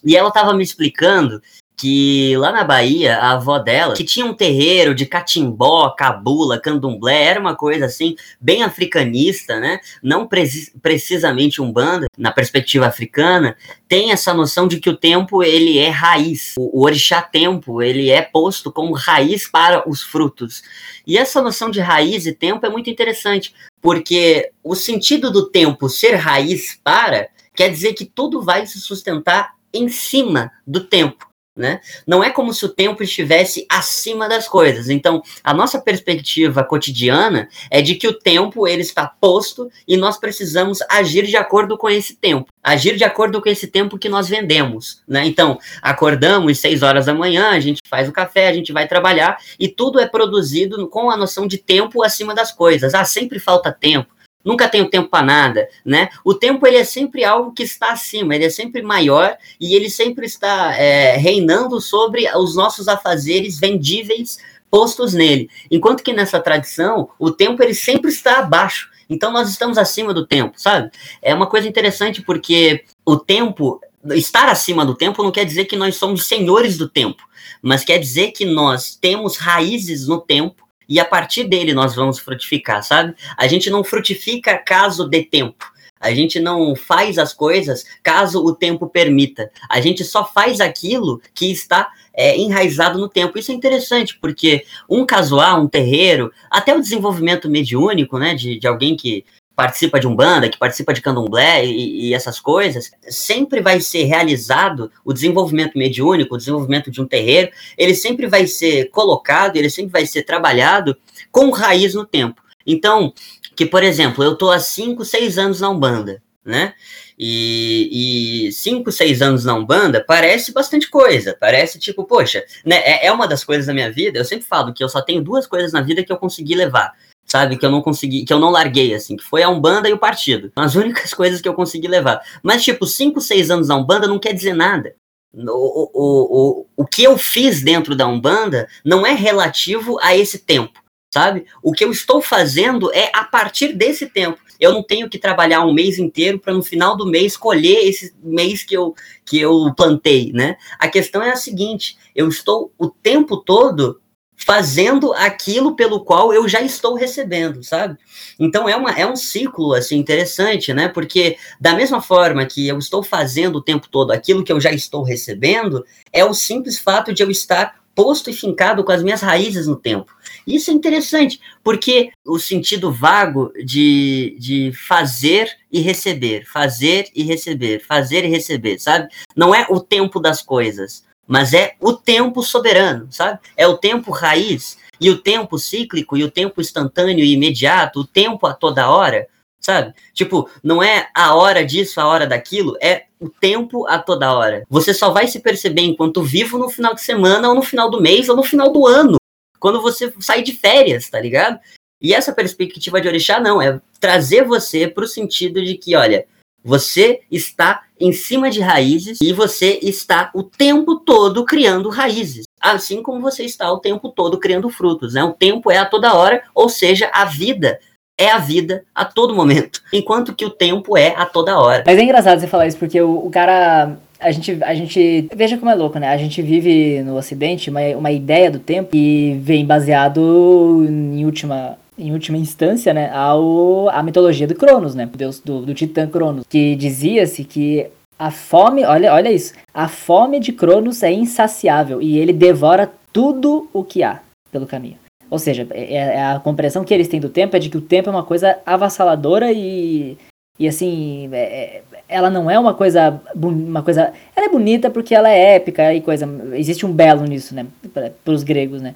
e 0.05 0.17
ela 0.17 0.29
estava 0.29 0.53
me 0.55 0.63
explicando 0.63 1.41
que 1.79 2.37
lá 2.37 2.51
na 2.51 2.65
Bahia, 2.65 3.19
a 3.19 3.35
avó 3.35 3.57
dela, 3.57 3.95
que 3.95 4.03
tinha 4.03 4.27
um 4.27 4.35
terreiro 4.35 4.97
de 4.97 5.07
catimbó, 5.07 5.89
cabula, 5.91 6.61
candomblé, 6.61 7.23
era 7.23 7.41
uma 7.41 7.55
coisa 7.55 7.87
assim, 7.87 8.17
bem 8.41 8.65
africanista, 8.65 9.61
né? 9.61 9.79
Não 10.03 10.27
pre 10.27 10.49
precisamente 10.83 11.63
um 11.63 11.71
banda, 11.71 12.09
na 12.19 12.33
perspectiva 12.33 12.87
africana, 12.87 13.57
tem 13.87 14.11
essa 14.11 14.35
noção 14.35 14.67
de 14.67 14.81
que 14.81 14.91
o 14.91 14.97
tempo, 14.97 15.41
ele 15.41 15.79
é 15.79 15.89
raiz. 15.89 16.55
O, 16.59 16.81
o 16.81 16.85
orixá 16.85 17.23
tempo, 17.23 17.81
ele 17.81 18.11
é 18.11 18.23
posto 18.23 18.73
como 18.73 18.93
raiz 18.93 19.47
para 19.47 19.89
os 19.89 20.03
frutos. 20.03 20.63
E 21.07 21.17
essa 21.17 21.41
noção 21.41 21.71
de 21.71 21.81
raiz 21.81 22.27
e 22.27 22.33
tempo 22.33 22.67
é 22.67 22.69
muito 22.69 22.91
interessante, 22.91 23.55
porque 23.81 24.51
o 24.65 24.75
sentido 24.75 25.31
do 25.31 25.49
tempo 25.49 25.89
ser 25.89 26.17
raiz 26.17 26.77
para, 26.83 27.29
quer 27.55 27.71
dizer 27.71 27.93
que 27.93 28.05
tudo 28.05 28.43
vai 28.43 28.67
se 28.67 28.81
sustentar 28.81 29.53
em 29.73 29.89
cima 29.89 30.51
do 30.67 30.81
tempo 30.81 31.29
né? 31.59 31.81
Não 32.07 32.23
é 32.23 32.31
como 32.31 32.55
se 32.55 32.65
o 32.65 32.69
tempo 32.69 33.03
estivesse 33.03 33.67
acima 33.69 34.29
das 34.29 34.49
coisas. 34.49 34.89
Então, 34.89 35.21
a 35.43 35.53
nossa 35.53 35.81
perspectiva 35.81 36.63
cotidiana 36.63 37.49
é 37.69 37.83
de 37.83 37.97
que 37.97 38.07
o 38.07 38.13
tempo 38.13 38.67
ele 38.67 38.83
está 38.83 39.07
posto 39.07 39.69
e 39.87 39.97
nós 39.97 40.17
precisamos 40.17 40.79
agir 40.89 41.27
de 41.27 41.37
acordo 41.37 41.77
com 41.77 41.91
esse 41.91 42.15
tempo, 42.15 42.51
agir 42.63 42.97
de 42.97 43.03
acordo 43.03 43.43
com 43.43 43.49
esse 43.49 43.67
tempo 43.67 43.99
que 43.99 44.09
nós 44.09 44.29
vendemos, 44.29 45.03
né? 45.07 45.27
Então, 45.27 45.59
acordamos 45.83 46.59
seis 46.61 46.83
horas 46.83 47.07
da 47.07 47.15
manhã, 47.15 47.51
a 47.51 47.61
gente 47.61 47.83
faz 47.89 48.09
o 48.09 48.13
café, 48.13 48.49
a 48.49 48.53
gente 48.53 48.73
vai 48.73 48.87
trabalhar 48.87 49.39
e 49.59 49.69
tudo 49.69 49.99
é 49.99 50.07
produzido 50.07 50.89
com 50.89 51.11
a 51.11 51.17
noção 51.17 51.47
de 51.47 51.59
tempo 51.59 52.05
acima 52.05 52.35
das 52.35 52.53
coisas. 52.53 52.95
Ah, 52.95 53.05
sempre 53.05 53.41
falta 53.41 53.73
tempo 53.73 54.18
nunca 54.49 54.67
tenho 54.67 54.89
tempo 54.89 55.11
para 55.11 55.27
nada, 55.27 55.69
né? 55.85 56.09
O 56.25 56.33
tempo 56.33 56.67
ele 56.67 56.79
é 56.79 56.85
sempre 56.85 57.23
algo 57.23 57.53
que 57.53 57.63
está 57.63 57.93
acima, 57.93 58.35
ele 58.35 58.47
é 58.47 58.51
sempre 58.51 58.81
maior 58.81 59.37
e 59.61 59.75
ele 59.75 59.91
sempre 59.91 60.25
está 60.25 60.75
é, 60.75 61.19
reinando 61.19 61.79
sobre 61.83 62.27
os 62.35 62.57
nossos 62.57 62.89
afazeres 62.89 63.61
vendíveis 63.61 64.39
postos 64.71 65.13
nele. 65.13 65.51
Enquanto 65.71 66.03
que 66.03 66.15
nessa 66.15 66.41
tradição, 66.41 67.11
o 67.19 67.31
tempo 67.31 67.63
ele 67.63 67.75
sempre 67.75 68.11
está 68.11 68.39
abaixo. 68.39 68.89
Então 69.11 69.31
nós 69.31 69.51
estamos 69.51 69.77
acima 69.77 70.15
do 70.15 70.27
tempo, 70.27 70.59
sabe? 70.59 70.91
É 71.21 71.35
uma 71.35 71.47
coisa 71.47 71.69
interessante 71.69 72.23
porque 72.23 72.85
o 73.05 73.17
tempo 73.17 73.79
estar 74.13 74.49
acima 74.49 74.83
do 74.87 74.95
tempo 74.95 75.23
não 75.23 75.31
quer 75.31 75.45
dizer 75.45 75.67
que 75.67 75.77
nós 75.77 75.97
somos 75.97 76.27
senhores 76.27 76.79
do 76.79 76.89
tempo, 76.89 77.23
mas 77.61 77.85
quer 77.85 77.99
dizer 77.99 78.33
que 78.33 78.47
nós 78.47 78.97
temos 78.97 79.37
raízes 79.37 80.07
no 80.07 80.19
tempo 80.19 80.68
e 80.89 80.99
a 80.99 81.05
partir 81.05 81.45
dele 81.45 81.75
nós 81.75 81.95
vamos 81.95 82.19
frutificar, 82.19 82.83
sabe? 82.83 83.15
A 83.37 83.47
gente 83.47 83.71
não 83.71 83.85
frutifica 83.85 84.57
caso 84.57 85.09
dê 85.09 85.23
tempo. 85.23 85.71
A 86.01 86.15
gente 86.15 86.39
não 86.39 86.77
faz 86.77 87.19
as 87.19 87.35
coisas 87.35 87.85
caso 88.03 88.45
o 88.45 88.55
tempo 88.55 88.89
permita. 88.89 89.51
A 89.69 89.81
gente 89.81 90.05
só 90.05 90.25
faz 90.25 90.61
aquilo 90.61 91.21
que 91.35 91.51
está 91.51 91.91
é, 92.15 92.37
enraizado 92.39 92.99
no 92.99 93.09
tempo. 93.09 93.39
Isso 93.39 93.51
é 93.51 93.55
interessante, 93.55 94.17
porque 94.21 94.65
um 94.89 95.05
casual, 95.05 95.63
um 95.63 95.69
terreiro, 95.69 96.33
até 96.51 96.75
o 96.75 96.81
desenvolvimento 96.81 97.49
mediúnico, 97.51 98.19
né, 98.19 98.35
de, 98.35 98.59
de 98.59 98.67
alguém 98.67 98.97
que 98.97 99.25
participa 99.59 99.99
de 99.99 100.07
um 100.07 100.15
banda, 100.15 100.49
que 100.49 100.57
participa 100.57 100.95
de 100.95 101.01
candomblé 101.01 101.67
e, 101.67 102.11
e, 102.11 102.15
essas 102.15 102.39
coisas, 102.39 102.93
sempre 103.09 103.61
vai 103.61 103.81
ser 103.81 104.05
realizado 104.05 104.89
o 105.05 105.13
desenvolvimento 105.13 105.77
mediúnico, 105.77 106.37
o 106.37 106.39
desenvolvimento 106.39 106.93
de 106.93 107.03
um 107.03 107.07
terreiro, 107.09 107.51
ele 107.77 107.93
sempre 107.93 108.29
vai 108.29 108.47
ser 108.47 108.89
colocado, 108.91 109.57
ele 109.57 109.69
sempre 109.69 109.91
vai 109.91 110.07
ser 110.07 110.23
trabalhado 110.23 110.97
com 111.33 111.51
raiz 111.51 111.93
no 111.93 112.07
tempo. 112.07 112.41
Então, 112.65 113.13
que, 113.57 113.67
por 113.67 113.83
exemplo, 113.83 114.23
eu 114.23 114.37
tô 114.37 114.49
há 114.49 114.61
5, 114.61 115.05
6 115.05 115.39
anos 115.39 115.61
na 115.61 115.71
Umbanda, 115.71 116.23
né? 116.45 116.75
E 117.19 118.51
5, 118.53 118.93
6 118.93 119.23
anos 119.23 119.45
na 119.45 119.55
Umbanda 119.55 120.05
parece 120.07 120.53
bastante 120.53 120.89
coisa. 120.89 121.37
Parece 121.39 121.81
tipo, 121.81 122.05
poxa, 122.05 122.45
né? 122.65 122.77
É, 122.77 123.07
é 123.07 123.13
uma 123.13 123.27
das 123.27 123.43
coisas 123.43 123.67
da 123.67 123.75
minha 123.75 123.91
vida. 123.91 124.21
Eu 124.21 124.25
sempre 124.25 124.47
falo 124.47 124.73
que 124.73 124.85
eu 124.85 124.89
só 124.89 125.03
tenho 125.03 125.21
duas 125.21 125.49
coisas 125.49 125.73
na 125.73 125.81
vida 125.81 126.05
que 126.05 126.13
eu 126.13 126.17
consegui 126.17 126.55
levar 126.55 126.93
sabe? 127.29 127.57
Que 127.57 127.67
eu 127.67 127.71
não 127.71 127.83
consegui, 127.83 128.25
que 128.25 128.33
eu 128.33 128.41
não 128.41 128.51
larguei, 128.51 128.95
assim, 128.95 129.17
que 129.17 129.23
foi 129.23 129.43
a 129.43 129.49
Umbanda 129.51 129.89
e 129.89 129.93
o 129.93 129.99
partido. 129.99 130.51
As 130.57 130.75
únicas 130.75 131.13
coisas 131.15 131.41
que 131.41 131.49
eu 131.49 131.55
consegui 131.55 131.87
levar. 131.87 132.21
Mas, 132.43 132.65
tipo, 132.65 132.87
5, 132.87 133.21
6 133.21 133.51
anos 133.51 133.69
na 133.69 133.77
Umbanda 133.77 134.09
não 134.09 134.19
quer 134.19 134.33
dizer 134.33 134.55
nada. 134.55 134.95
O, 135.33 135.91
o, 135.93 136.61
o, 136.63 136.67
o 136.79 136.87
que 136.87 137.03
eu 137.03 137.19
fiz 137.19 137.63
dentro 137.63 137.95
da 137.95 138.09
Umbanda 138.09 138.67
não 138.83 139.07
é 139.07 139.13
relativo 139.13 139.99
a 140.01 140.17
esse 140.17 140.39
tempo, 140.39 140.83
sabe? 141.13 141.45
O 141.63 141.71
que 141.71 141.85
eu 141.85 141.93
estou 141.93 142.23
fazendo 142.23 142.91
é 142.95 143.11
a 143.15 143.25
partir 143.25 143.75
desse 143.75 144.07
tempo. 144.07 144.39
Eu 144.59 144.73
não 144.73 144.83
tenho 144.83 145.09
que 145.09 145.19
trabalhar 145.19 145.65
um 145.65 145.73
mês 145.73 145.99
inteiro 145.99 146.39
para 146.39 146.55
no 146.55 146.63
final 146.63 146.97
do 146.97 147.07
mês 147.07 147.37
colher 147.37 147.87
esse 147.87 148.13
mês 148.23 148.65
que 148.65 148.75
eu, 148.75 148.95
que 149.25 149.39
eu 149.39 149.73
plantei, 149.77 150.33
né? 150.33 150.57
A 150.79 150.89
questão 150.89 151.23
é 151.23 151.31
a 151.31 151.37
seguinte: 151.37 151.97
eu 152.17 152.27
estou 152.27 152.73
o 152.79 152.89
tempo 152.89 153.37
todo 153.37 154.01
fazendo 154.39 155.13
aquilo 155.13 155.75
pelo 155.75 156.05
qual 156.05 156.33
eu 156.33 156.49
já 156.49 156.63
estou 156.63 156.95
recebendo, 156.95 157.63
sabe? 157.63 157.99
Então 158.39 158.69
é, 158.69 158.77
uma, 158.77 158.93
é 158.93 159.07
um 159.07 159.17
ciclo 159.17 159.75
assim 159.75 159.97
interessante, 159.97 160.73
né? 160.73 160.89
Porque 160.89 161.37
da 161.61 161.75
mesma 161.75 162.01
forma 162.01 162.47
que 162.47 162.67
eu 162.67 162.79
estou 162.79 163.03
fazendo 163.03 163.57
o 163.57 163.63
tempo 163.63 163.89
todo 163.89 164.13
aquilo 164.13 164.45
que 164.45 164.53
eu 164.53 164.61
já 164.61 164.71
estou 164.73 165.03
recebendo, 165.03 165.85
é 166.13 166.25
o 166.25 166.33
simples 166.33 166.79
fato 166.79 167.13
de 167.13 167.23
eu 167.23 167.31
estar 167.31 167.79
posto 167.99 168.31
e 168.31 168.33
fincado 168.33 168.85
com 168.85 168.93
as 168.93 169.03
minhas 169.03 169.21
raízes 169.21 169.67
no 169.67 169.75
tempo. 169.75 170.17
Isso 170.47 170.71
é 170.71 170.75
interessante, 170.75 171.41
porque 171.65 172.13
o 172.25 172.39
sentido 172.39 172.93
vago 172.93 173.53
de, 173.65 174.37
de 174.39 174.73
fazer 174.73 175.51
e 175.71 175.81
receber, 175.81 176.47
fazer 176.47 177.09
e 177.13 177.25
receber, 177.25 177.85
fazer 177.85 178.25
e 178.25 178.29
receber, 178.29 178.79
sabe? 178.79 179.09
Não 179.35 179.53
é 179.53 179.67
o 179.69 179.81
tempo 179.81 180.21
das 180.21 180.41
coisas, 180.41 181.08
mas 181.29 181.53
é 181.53 181.75
o 181.79 181.93
tempo 181.93 182.43
soberano, 182.43 183.07
sabe? 183.13 183.39
É 183.55 183.69
o 183.69 183.77
tempo 183.77 184.11
raiz 184.11 184.79
e 184.99 185.11
o 185.11 185.19
tempo 185.19 185.59
cíclico 185.59 186.17
e 186.17 186.25
o 186.25 186.31
tempo 186.31 186.61
instantâneo 186.61 187.23
e 187.23 187.35
imediato, 187.35 188.01
o 188.01 188.07
tempo 188.07 188.47
a 188.47 188.55
toda 188.55 188.91
hora, 188.91 189.29
sabe? 189.61 189.95
Tipo, 190.15 190.49
não 190.65 190.83
é 190.83 191.09
a 191.15 191.35
hora 191.35 191.65
disso, 191.65 192.01
a 192.01 192.07
hora 192.07 192.27
daquilo, 192.27 192.77
é 192.81 193.05
o 193.21 193.29
tempo 193.29 193.87
a 193.87 193.99
toda 193.99 194.33
hora. 194.33 194.65
Você 194.71 194.95
só 194.95 195.11
vai 195.11 195.29
se 195.29 195.41
perceber 195.41 195.83
enquanto 195.83 196.23
vivo 196.23 196.57
no 196.57 196.71
final 196.71 196.95
de 196.95 197.03
semana 197.03 197.49
ou 197.49 197.55
no 197.55 197.63
final 197.63 197.91
do 197.91 198.01
mês 198.01 198.29
ou 198.29 198.35
no 198.37 198.43
final 198.43 198.73
do 198.73 198.87
ano, 198.87 199.19
quando 199.61 199.83
você 199.83 200.13
sai 200.21 200.43
de 200.43 200.53
férias, 200.53 201.11
tá 201.11 201.21
ligado? 201.21 201.61
E 202.01 202.15
essa 202.15 202.33
perspectiva 202.33 203.01
de 203.01 203.09
orixá 203.09 203.39
não, 203.39 203.61
é 203.61 203.81
trazer 204.01 204.45
você 204.45 204.89
para 204.89 205.05
o 205.05 205.09
sentido 205.09 205.63
de 205.63 205.77
que, 205.77 205.97
olha, 205.97 206.27
você 206.69 207.23
está 207.31 207.85
em 207.99 208.13
cima 208.13 208.51
de 208.51 208.61
raízes 208.61 209.19
e 209.23 209.33
você 209.33 209.79
está 209.83 210.31
o 210.35 210.43
tempo 210.43 210.97
todo 210.97 211.43
criando 211.47 211.89
raízes. 211.89 212.45
Assim 212.61 213.03
como 213.03 213.23
você 213.23 213.43
está 213.45 213.73
o 213.73 213.79
tempo 213.79 214.11
todo 214.11 214.39
criando 214.39 214.69
frutos. 214.69 215.15
Né? 215.15 215.25
O 215.25 215.33
tempo 215.33 215.71
é 215.71 215.79
a 215.79 215.87
toda 215.87 216.15
hora, 216.15 216.43
ou 216.55 216.69
seja, 216.69 217.11
a 217.11 217.25
vida 217.25 217.81
é 218.21 218.31
a 218.31 218.39
vida 218.39 218.85
a 218.95 219.07
todo 219.07 219.35
momento. 219.35 219.81
Enquanto 219.93 220.35
que 220.35 220.45
o 220.45 220.51
tempo 220.51 220.95
é 220.95 221.15
a 221.17 221.25
toda 221.25 221.59
hora. 221.59 221.85
Mas 221.87 221.99
é 221.99 222.03
engraçado 222.03 222.39
você 222.39 222.47
falar 222.47 222.67
isso, 222.67 222.77
porque 222.77 223.01
o, 223.01 223.27
o 223.27 223.31
cara 223.31 223.97
a 224.21 224.31
gente, 224.31 224.59
a 224.63 224.75
gente. 224.75 225.29
Veja 225.35 225.57
como 225.57 225.71
é 225.71 225.75
louco, 225.75 225.99
né? 225.99 226.09
A 226.09 226.17
gente 226.17 226.43
vive 226.43 227.03
no 227.03 227.17
Ocidente 227.17 227.71
uma, 227.71 227.81
uma 227.97 228.11
ideia 228.11 228.51
do 228.51 228.59
tempo 228.59 228.95
e 228.95 229.39
vem 229.41 229.65
baseado 229.65 230.85
em 230.87 231.25
última 231.25 231.79
em 231.99 232.13
última 232.13 232.39
instância, 232.39 232.95
né, 232.95 233.11
ao, 233.13 233.89
a 233.89 234.03
mitologia 234.03 234.47
do 234.47 234.55
Cronos, 234.55 234.95
né, 234.95 235.09
deus 235.17 235.41
do, 235.41 235.63
do 235.63 235.75
titã 235.75 236.07
Cronos, 236.07 236.45
que 236.49 236.77
dizia-se 236.77 237.45
que 237.45 237.87
a 238.19 238.31
fome, 238.31 238.85
olha, 238.85 239.13
olha 239.13 239.31
isso, 239.31 239.55
a 239.75 239.89
fome 239.89 240.41
de 240.41 240.53
Cronos 240.53 241.03
é 241.03 241.13
insaciável 241.13 242.01
e 242.01 242.19
ele 242.19 242.33
devora 242.33 242.91
tudo 243.13 243.69
o 243.73 243.83
que 243.85 244.03
há 244.03 244.21
pelo 244.51 244.67
caminho. 244.67 244.97
Ou 245.31 245.39
seja, 245.39 245.67
é, 245.71 245.95
é 245.95 246.25
a 246.25 246.41
compreensão 246.41 246.85
que 246.85 246.95
eles 246.95 247.09
têm 247.09 247.21
do 247.21 247.29
tempo 247.29 247.57
é 247.57 247.59
de 247.59 247.69
que 247.69 247.77
o 247.77 247.83
tempo 247.83 248.09
é 248.09 248.13
uma 248.13 248.25
coisa 248.25 248.59
avassaladora 248.65 249.53
e, 249.53 250.17
e 250.59 250.67
assim, 250.67 251.29
é, 251.33 251.37
é 251.39 251.83
ela 252.09 252.31
não 252.31 252.51
é 252.51 252.59
uma 252.59 252.73
coisa, 252.73 253.21
uma 253.35 253.83
coisa, 253.83 254.13
ela 254.35 254.47
é 254.47 254.49
bonita 254.49 254.89
porque 254.89 255.15
ela 255.15 255.29
é 255.29 255.57
épica 255.57 255.93
e 255.93 256.01
coisa, 256.01 256.27
existe 256.55 256.87
um 256.87 256.93
belo 256.93 257.25
nisso, 257.25 257.55
né, 257.55 257.67
para 257.93 258.33
os 258.33 258.43
gregos, 258.43 258.81
né. 258.81 258.95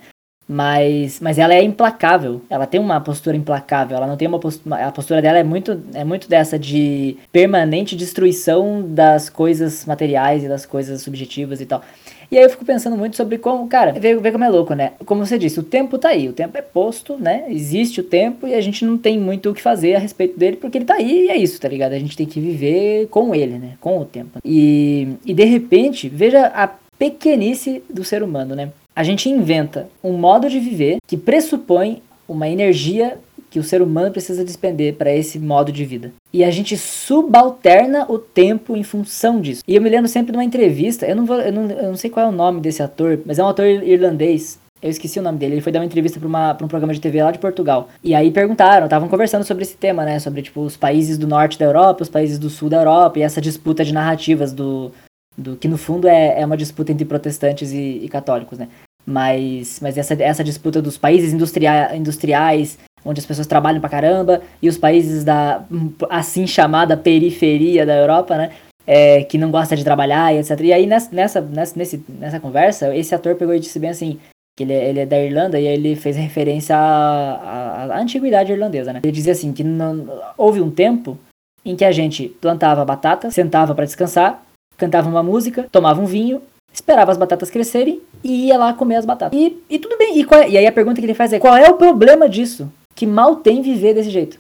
Mas, 0.53 1.19
mas 1.19 1.39
ela 1.39 1.55
é 1.55 1.63
implacável. 1.63 2.43
Ela 2.51 2.67
tem 2.67 2.79
uma 2.79 3.01
postura 3.01 3.35
implacável. 3.35 3.97
Ela 3.97 4.07
não 4.07 4.19
tem 4.19 4.29
uma 4.29 4.39
postura. 4.39 4.87
A 4.87 4.93
postura 4.93 5.23
dela 5.23 5.39
é 5.39 5.43
muito, 5.43 5.81
é 5.95 6.05
muito 6.05 6.29
dessa 6.29 6.59
de 6.59 7.17
permanente 7.33 7.97
destruição 7.97 8.83
das 8.87 9.31
coisas 9.31 9.87
materiais 9.87 10.45
e 10.45 10.49
das 10.49 10.67
coisas 10.67 11.01
subjetivas 11.01 11.63
e 11.63 11.67
tal. 11.67 11.83
E 12.31 12.37
aí 12.37 12.45
eu 12.45 12.51
fico 12.51 12.65
pensando 12.65 12.97
muito 12.97 13.17
sobre 13.17 13.39
como, 13.39 13.67
cara, 13.67 13.93
vê, 13.93 14.15
vê 14.17 14.31
como 14.31 14.45
é 14.45 14.49
louco, 14.49 14.75
né? 14.75 14.93
Como 15.07 15.25
você 15.25 15.39
disse, 15.39 15.59
o 15.59 15.63
tempo 15.63 15.99
tá 15.99 16.11
aí, 16.11 16.29
o 16.29 16.33
tempo 16.33 16.57
é 16.57 16.63
posto, 16.63 17.17
né? 17.19 17.45
Existe 17.49 18.01
o 18.01 18.05
tempo 18.05 18.47
e 18.47 18.55
a 18.55 18.61
gente 18.61 18.85
não 18.85 18.97
tem 18.97 19.19
muito 19.19 19.51
o 19.51 19.55
que 19.55 19.61
fazer 19.61 19.95
a 19.95 19.99
respeito 19.99 20.39
dele 20.39 20.57
porque 20.57 20.79
ele 20.79 20.85
tá 20.85 20.95
aí 20.95 21.27
e 21.27 21.31
é 21.31 21.37
isso, 21.37 21.61
tá 21.61 21.69
ligado? 21.69 21.93
A 21.93 21.99
gente 21.99 22.17
tem 22.17 22.27
que 22.27 22.41
viver 22.41 23.07
com 23.09 23.35
ele, 23.35 23.59
né? 23.59 23.75
Com 23.81 23.99
o 23.99 24.05
tempo. 24.05 24.39
E, 24.45 25.09
e 25.27 25.33
de 25.35 25.45
repente, 25.45 26.09
veja 26.09 26.47
a 26.47 26.71
pequenice 26.99 27.83
do 27.93 28.05
ser 28.05 28.23
humano, 28.23 28.55
né? 28.55 28.71
A 28.95 29.03
gente 29.03 29.29
inventa 29.29 29.89
um 30.03 30.13
modo 30.13 30.49
de 30.49 30.61
viver 30.61 30.99
que 31.07 31.17
pressupõe 31.17 32.03
uma 32.29 32.49
energia 32.49 33.19
que 33.51 33.59
o 33.59 33.63
ser 33.63 33.83
humano 33.83 34.11
precisa 34.11 34.45
despender 34.45 34.95
para 34.95 35.15
esse 35.15 35.39
modo 35.39 35.71
de 35.71 35.85
vida. 35.85 36.11
E 36.33 36.43
a 36.43 36.51
gente 36.51 36.75
subalterna 36.77 38.07
o 38.09 38.19
tempo 38.19 38.75
em 38.75 38.83
função 38.83 39.43
disso. 39.43 39.63
E 39.69 39.77
eu 39.77 39.83
me 39.83 39.91
lembro 39.91 40.09
sempre 40.09 40.33
de 40.33 40.39
uma 40.39 40.45
entrevista, 40.45 41.07
eu 41.07 41.15
não, 41.15 41.27
vou, 41.27 41.39
eu 41.39 41.53
não, 41.53 41.71
eu 41.71 41.89
não 41.89 41.97
sei 41.97 42.09
qual 42.09 42.25
é 42.25 42.29
o 42.31 42.33
nome 42.33 42.63
desse 42.63 42.83
ator, 42.83 43.21
mas 43.27 43.39
é 43.39 43.45
um 43.45 43.49
ator 43.49 43.67
irlandês. 43.67 44.59
Eu 44.81 44.91
esqueci 44.91 45.21
o 45.21 45.23
nome 45.23 45.39
dele. 45.39 45.55
Ele 45.55 45.61
foi 45.61 45.71
dar 45.71 45.79
uma 45.79 45.85
entrevista 45.85 46.19
para 46.19 46.65
um 46.65 46.69
programa 46.69 46.93
de 46.93 47.01
TV 47.01 47.23
lá 47.23 47.31
de 47.31 47.39
Portugal. 47.39 47.89
E 48.03 48.15
aí 48.15 48.33
perguntaram, 48.33 48.87
estavam 48.87 49.09
conversando 49.09 49.45
sobre 49.45 49.63
esse 49.63 49.77
tema, 49.77 50.05
né? 50.05 50.19
Sobre, 50.19 50.43
tipo, 50.43 50.61
os 50.63 50.77
países 50.77 51.17
do 51.17 51.29
norte 51.29 51.57
da 51.57 51.67
Europa, 51.67 52.03
os 52.03 52.09
países 52.09 52.37
do 52.37 52.51
sul 52.51 52.69
da 52.69 52.79
Europa, 52.79 53.19
e 53.19 53.23
essa 53.23 53.41
disputa 53.41 53.85
de 53.85 53.93
narrativas 53.93 54.53
do, 54.53 54.91
do 55.37 55.57
que 55.57 55.69
no 55.69 55.79
fundo 55.79 56.07
é, 56.07 56.41
é 56.41 56.47
uma 56.47 56.57
disputa 56.57 56.93
entre 56.93 57.05
protestantes 57.05 57.73
e, 57.73 58.01
e 58.03 58.09
católicos, 58.09 58.59
né? 58.59 58.69
Mas, 59.05 59.81
mas 59.81 59.99
essa, 59.99 60.15
essa 60.23 60.45
disputa 60.45 60.81
dos 60.81 60.97
países 60.97 61.33
industriais, 61.33 61.95
industriais, 61.95 62.79
onde 63.05 63.21
as 63.21 63.27
pessoas 63.27 63.47
trabalham 63.47 63.81
pra 63.81 63.91
caramba, 63.91 64.43
e 64.61 64.69
os 64.69 64.79
países 64.79 65.25
da 65.25 65.65
assim 66.09 66.47
chamada 66.47 66.97
periferia 66.97 67.85
da 67.85 67.97
Europa, 67.97 68.37
né? 68.37 68.53
É, 68.85 69.23
que 69.23 69.39
não 69.39 69.51
gosta 69.51 69.77
de 69.77 69.85
trabalhar 69.85 70.35
e 70.35 70.39
etc. 70.39 70.61
E 70.61 70.73
aí 70.73 70.87
nessa, 70.87 71.15
nessa, 71.15 71.41
nessa, 71.41 71.79
nesse, 71.79 72.05
nessa 72.09 72.41
conversa, 72.41 72.95
esse 72.97 73.15
ator 73.15 73.37
pegou 73.37 73.55
e 73.55 73.61
disse 73.61 73.79
bem 73.79 73.91
assim, 73.91 74.19
que 74.57 74.65
ele, 74.65 74.73
é, 74.73 74.89
ele 74.89 75.01
é 75.01 75.07
da 75.07 75.21
Irlanda 75.21 75.59
e 75.59 75.67
ele 75.67 75.97
fez 75.97 76.17
referência 76.17 76.77
à, 76.77 77.35
à, 77.35 77.97
à 77.97 78.01
antiguidade 78.01 78.53
irlandesa, 78.53 78.93
né? 78.93 79.01
Ele 79.03 79.13
dizia 79.13 79.33
assim, 79.33 79.53
que 79.53 79.65
não, 79.65 80.07
houve 80.37 80.61
um 80.61 80.71
tempo 80.71 81.19
em 81.65 81.77
que 81.77 81.85
a 81.85 81.93
gente 81.93 82.29
plantava 82.41 82.85
batata, 82.85 83.31
sentava 83.31 83.75
para 83.75 83.85
descansar, 83.85 84.43
cantava 84.77 85.09
uma 85.09 85.23
música, 85.23 85.69
tomava 85.71 86.01
um 86.01 86.07
vinho, 86.07 86.43
esperava 86.73 87.13
as 87.13 87.19
batatas 87.19 87.51
crescerem 87.51 88.01
e 88.25 88.47
ia 88.47 88.59
lá 88.59 88.73
comer 88.73 88.97
as 88.97 89.05
batatas. 89.05 89.39
E, 89.39 89.63
e 89.69 89.79
tudo 89.79 89.97
bem. 89.99 90.19
E, 90.19 90.23
é, 90.35 90.51
e 90.51 90.59
aí 90.59 90.67
a 90.67 90.73
pergunta 90.73 91.01
que 91.01 91.07
ele 91.07 91.15
faz 91.15 91.33
é: 91.33 91.39
qual 91.39 91.57
é 91.57 91.69
o 91.69 91.77
problema 91.77 92.29
disso? 92.29 92.71
Que 92.95 93.07
mal 93.07 93.37
tem 93.37 93.63
viver 93.63 93.95
desse 93.95 94.11
jeito? 94.11 94.39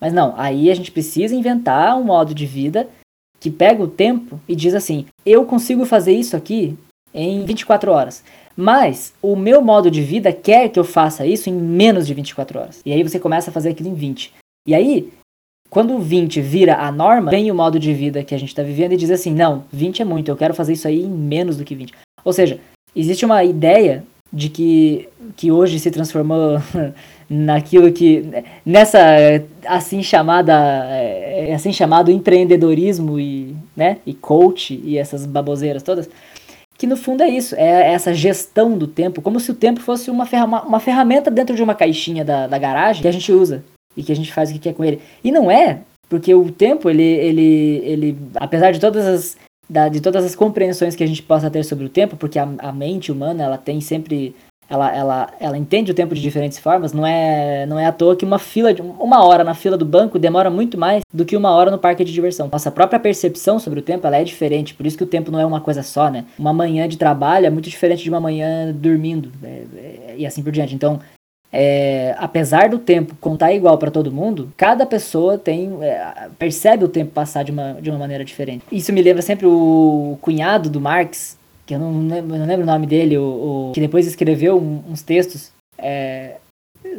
Mas 0.00 0.12
não, 0.12 0.34
aí 0.36 0.70
a 0.70 0.74
gente 0.74 0.92
precisa 0.92 1.34
inventar 1.34 1.96
um 1.98 2.04
modo 2.04 2.34
de 2.34 2.46
vida 2.46 2.88
que 3.40 3.50
pega 3.50 3.82
o 3.82 3.88
tempo 3.88 4.40
e 4.48 4.54
diz 4.54 4.74
assim: 4.74 5.06
eu 5.24 5.44
consigo 5.44 5.84
fazer 5.84 6.12
isso 6.12 6.36
aqui 6.36 6.76
em 7.14 7.44
24 7.44 7.90
horas. 7.90 8.22
Mas 8.56 9.12
o 9.22 9.36
meu 9.36 9.62
modo 9.62 9.88
de 9.90 10.02
vida 10.02 10.32
quer 10.32 10.68
que 10.68 10.80
eu 10.80 10.84
faça 10.84 11.24
isso 11.24 11.48
em 11.48 11.52
menos 11.52 12.06
de 12.06 12.14
24 12.14 12.58
horas. 12.58 12.80
E 12.84 12.92
aí 12.92 13.02
você 13.02 13.18
começa 13.18 13.50
a 13.50 13.52
fazer 13.52 13.70
aquilo 13.70 13.88
em 13.88 13.94
20. 13.94 14.32
E 14.66 14.74
aí 14.74 15.12
quando 15.70 15.94
o 15.94 16.00
20 16.00 16.40
vira 16.40 16.76
a 16.76 16.90
norma, 16.90 17.30
vem 17.30 17.50
o 17.50 17.54
modo 17.54 17.78
de 17.78 17.92
vida 17.92 18.24
que 18.24 18.34
a 18.34 18.38
gente 18.38 18.48
está 18.48 18.62
vivendo 18.62 18.92
e 18.92 18.96
diz 18.96 19.10
assim: 19.10 19.32
não, 19.32 19.64
20 19.72 20.02
é 20.02 20.04
muito, 20.04 20.30
eu 20.30 20.36
quero 20.36 20.54
fazer 20.54 20.72
isso 20.72 20.88
aí 20.88 21.02
em 21.02 21.10
menos 21.10 21.56
do 21.56 21.64
que 21.64 21.74
20. 21.74 21.92
Ou 22.24 22.32
seja, 22.32 22.58
existe 22.94 23.24
uma 23.24 23.44
ideia 23.44 24.04
de 24.32 24.48
que, 24.48 25.08
que 25.36 25.50
hoje 25.50 25.78
se 25.78 25.90
transformou 25.90 26.60
naquilo 27.28 27.90
que 27.92 28.24
nessa 28.64 28.98
assim 29.66 30.02
chamada 30.02 30.54
é, 30.90 31.54
assim 31.54 31.72
chamado 31.72 32.10
empreendedorismo 32.10 33.18
e 33.18 33.56
né 33.74 33.98
e 34.04 34.12
coach 34.12 34.78
e 34.84 34.98
essas 34.98 35.24
baboseiras 35.24 35.82
todas 35.82 36.10
que 36.76 36.86
no 36.86 36.96
fundo 36.96 37.22
é 37.22 37.28
isso 37.28 37.54
é 37.56 37.92
essa 37.92 38.12
gestão 38.12 38.76
do 38.76 38.86
tempo 38.86 39.22
como 39.22 39.40
se 39.40 39.50
o 39.50 39.54
tempo 39.54 39.80
fosse 39.80 40.10
uma, 40.10 40.26
uma 40.62 40.80
ferramenta 40.80 41.30
dentro 41.30 41.56
de 41.56 41.62
uma 41.62 41.74
caixinha 41.74 42.22
da, 42.22 42.46
da 42.46 42.58
garagem 42.58 43.00
que 43.00 43.08
a 43.08 43.12
gente 43.12 43.32
usa 43.32 43.64
e 43.98 44.02
que 44.02 44.12
a 44.12 44.16
gente 44.16 44.32
faz 44.32 44.50
o 44.50 44.52
que 44.54 44.58
quer 44.58 44.74
com 44.74 44.84
ele 44.84 45.00
e 45.22 45.30
não 45.30 45.50
é 45.50 45.80
porque 46.08 46.34
o 46.34 46.50
tempo 46.50 46.88
ele 46.88 47.02
ele 47.02 47.82
ele 47.84 48.18
apesar 48.36 48.70
de 48.70 48.80
todas 48.80 49.06
as 49.06 49.36
da, 49.68 49.88
de 49.88 50.00
todas 50.00 50.24
as 50.24 50.34
compreensões 50.34 50.96
que 50.96 51.04
a 51.04 51.06
gente 51.06 51.22
possa 51.22 51.50
ter 51.50 51.62
sobre 51.64 51.84
o 51.84 51.90
tempo 51.90 52.16
porque 52.16 52.38
a, 52.38 52.48
a 52.58 52.72
mente 52.72 53.12
humana 53.12 53.44
ela 53.44 53.58
tem 53.58 53.80
sempre 53.80 54.34
ela, 54.70 54.94
ela, 54.94 55.30
ela 55.40 55.56
entende 55.56 55.90
o 55.90 55.94
tempo 55.94 56.14
de 56.14 56.20
diferentes 56.20 56.58
formas, 56.58 56.92
não 56.92 57.06
é, 57.06 57.64
não 57.66 57.78
é 57.78 57.86
à 57.86 57.92
toa 57.92 58.14
que 58.14 58.24
uma 58.24 58.38
fila 58.38 58.74
de 58.74 58.82
uma 58.82 59.24
hora 59.24 59.42
na 59.42 59.54
fila 59.54 59.78
do 59.78 59.84
banco 59.84 60.18
demora 60.18 60.50
muito 60.50 60.76
mais 60.76 61.02
do 61.12 61.24
que 61.24 61.36
uma 61.36 61.50
hora 61.50 61.70
no 61.70 61.78
parque 61.78 62.04
de 62.04 62.12
diversão. 62.12 62.50
Nossa 62.52 62.70
própria 62.70 63.00
percepção 63.00 63.58
sobre 63.58 63.78
o 63.78 63.82
tempo 63.82 64.06
ela 64.06 64.18
é 64.18 64.24
diferente, 64.24 64.74
por 64.74 64.84
isso 64.86 64.98
que 64.98 65.04
o 65.04 65.06
tempo 65.06 65.30
não 65.30 65.40
é 65.40 65.46
uma 65.46 65.60
coisa 65.60 65.82
só, 65.82 66.10
né? 66.10 66.26
Uma 66.38 66.52
manhã 66.52 66.86
de 66.86 66.98
trabalho 66.98 67.46
é 67.46 67.50
muito 67.50 67.70
diferente 67.70 68.02
de 68.02 68.10
uma 68.10 68.20
manhã 68.20 68.70
dormindo 68.74 69.32
é, 69.42 69.62
é, 69.76 70.14
e 70.18 70.26
assim 70.26 70.42
por 70.42 70.52
diante. 70.52 70.74
Então, 70.74 71.00
é, 71.52 72.14
apesar 72.18 72.68
do 72.68 72.78
tempo 72.78 73.14
contar 73.20 73.52
igual 73.52 73.78
para 73.78 73.90
todo 73.90 74.12
mundo, 74.12 74.52
cada 74.56 74.84
pessoa 74.84 75.38
tem 75.38 75.78
é, 75.82 76.28
percebe 76.38 76.84
o 76.84 76.88
tempo 76.88 77.10
passar 77.10 77.42
de 77.42 77.50
uma, 77.50 77.74
de 77.74 77.90
uma 77.90 77.98
maneira 77.98 78.24
diferente. 78.24 78.64
Isso 78.70 78.92
me 78.92 79.00
lembra 79.00 79.22
sempre 79.22 79.46
o 79.46 80.18
cunhado 80.20 80.68
do 80.68 80.80
Marx, 80.80 81.38
que 81.66 81.74
eu 81.74 81.78
não 81.78 82.06
lembro, 82.06 82.36
não 82.36 82.46
lembro 82.46 82.62
o 82.64 82.66
nome 82.66 82.86
dele, 82.86 83.16
o, 83.16 83.70
o 83.70 83.72
que 83.72 83.80
depois 83.80 84.06
escreveu 84.06 84.58
uns 84.58 85.02
textos 85.02 85.50
é, 85.78 86.36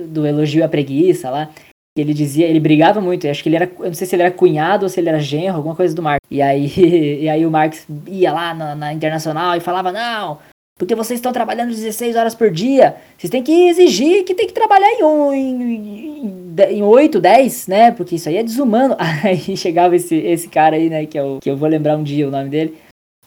do 0.07 0.25
elogio 0.25 0.65
à 0.65 0.67
preguiça 0.67 1.29
lá. 1.29 1.49
Ele 1.97 2.13
dizia, 2.13 2.47
ele 2.47 2.59
brigava 2.59 3.01
muito, 3.01 3.27
acho 3.27 3.43
que 3.43 3.49
ele 3.49 3.57
era, 3.57 3.69
eu 3.79 3.87
não 3.87 3.93
sei 3.93 4.07
se 4.07 4.15
ele 4.15 4.23
era 4.23 4.31
cunhado 4.31 4.85
ou 4.85 4.89
se 4.89 4.99
ele 4.99 5.09
era 5.09 5.19
genro, 5.19 5.57
alguma 5.57 5.75
coisa 5.75 5.93
do 5.93 6.01
Marx. 6.01 6.25
E 6.31 6.41
aí, 6.41 6.71
e 7.21 7.29
aí 7.29 7.45
o 7.45 7.51
Marx 7.51 7.85
ia 8.07 8.31
lá 8.31 8.53
na, 8.53 8.75
na 8.75 8.93
Internacional 8.93 9.55
e 9.55 9.59
falava: 9.59 9.91
Não, 9.91 10.39
porque 10.79 10.95
vocês 10.95 11.19
estão 11.19 11.33
trabalhando 11.33 11.71
16 11.71 12.15
horas 12.15 12.33
por 12.33 12.49
dia. 12.49 12.95
Vocês 13.17 13.29
têm 13.29 13.43
que 13.43 13.67
exigir 13.67 14.23
que 14.23 14.33
tem 14.33 14.47
que 14.47 14.53
trabalhar 14.53 14.89
em, 14.93 15.03
um, 15.03 15.33
em, 15.33 15.61
em, 15.61 16.55
em 16.77 16.81
8, 16.81 17.19
10, 17.19 17.67
né? 17.67 17.91
Porque 17.91 18.15
isso 18.15 18.29
aí 18.29 18.37
é 18.37 18.43
desumano. 18.43 18.95
Aí 19.21 19.57
chegava 19.57 19.97
esse, 19.97 20.15
esse 20.15 20.47
cara 20.47 20.77
aí, 20.77 20.89
né? 20.89 21.05
Que, 21.05 21.17
é 21.17 21.23
o, 21.23 21.39
que 21.41 21.49
eu 21.49 21.57
vou 21.57 21.67
lembrar 21.67 21.97
um 21.97 22.03
dia 22.03 22.27
o 22.27 22.31
nome 22.31 22.49
dele 22.49 22.75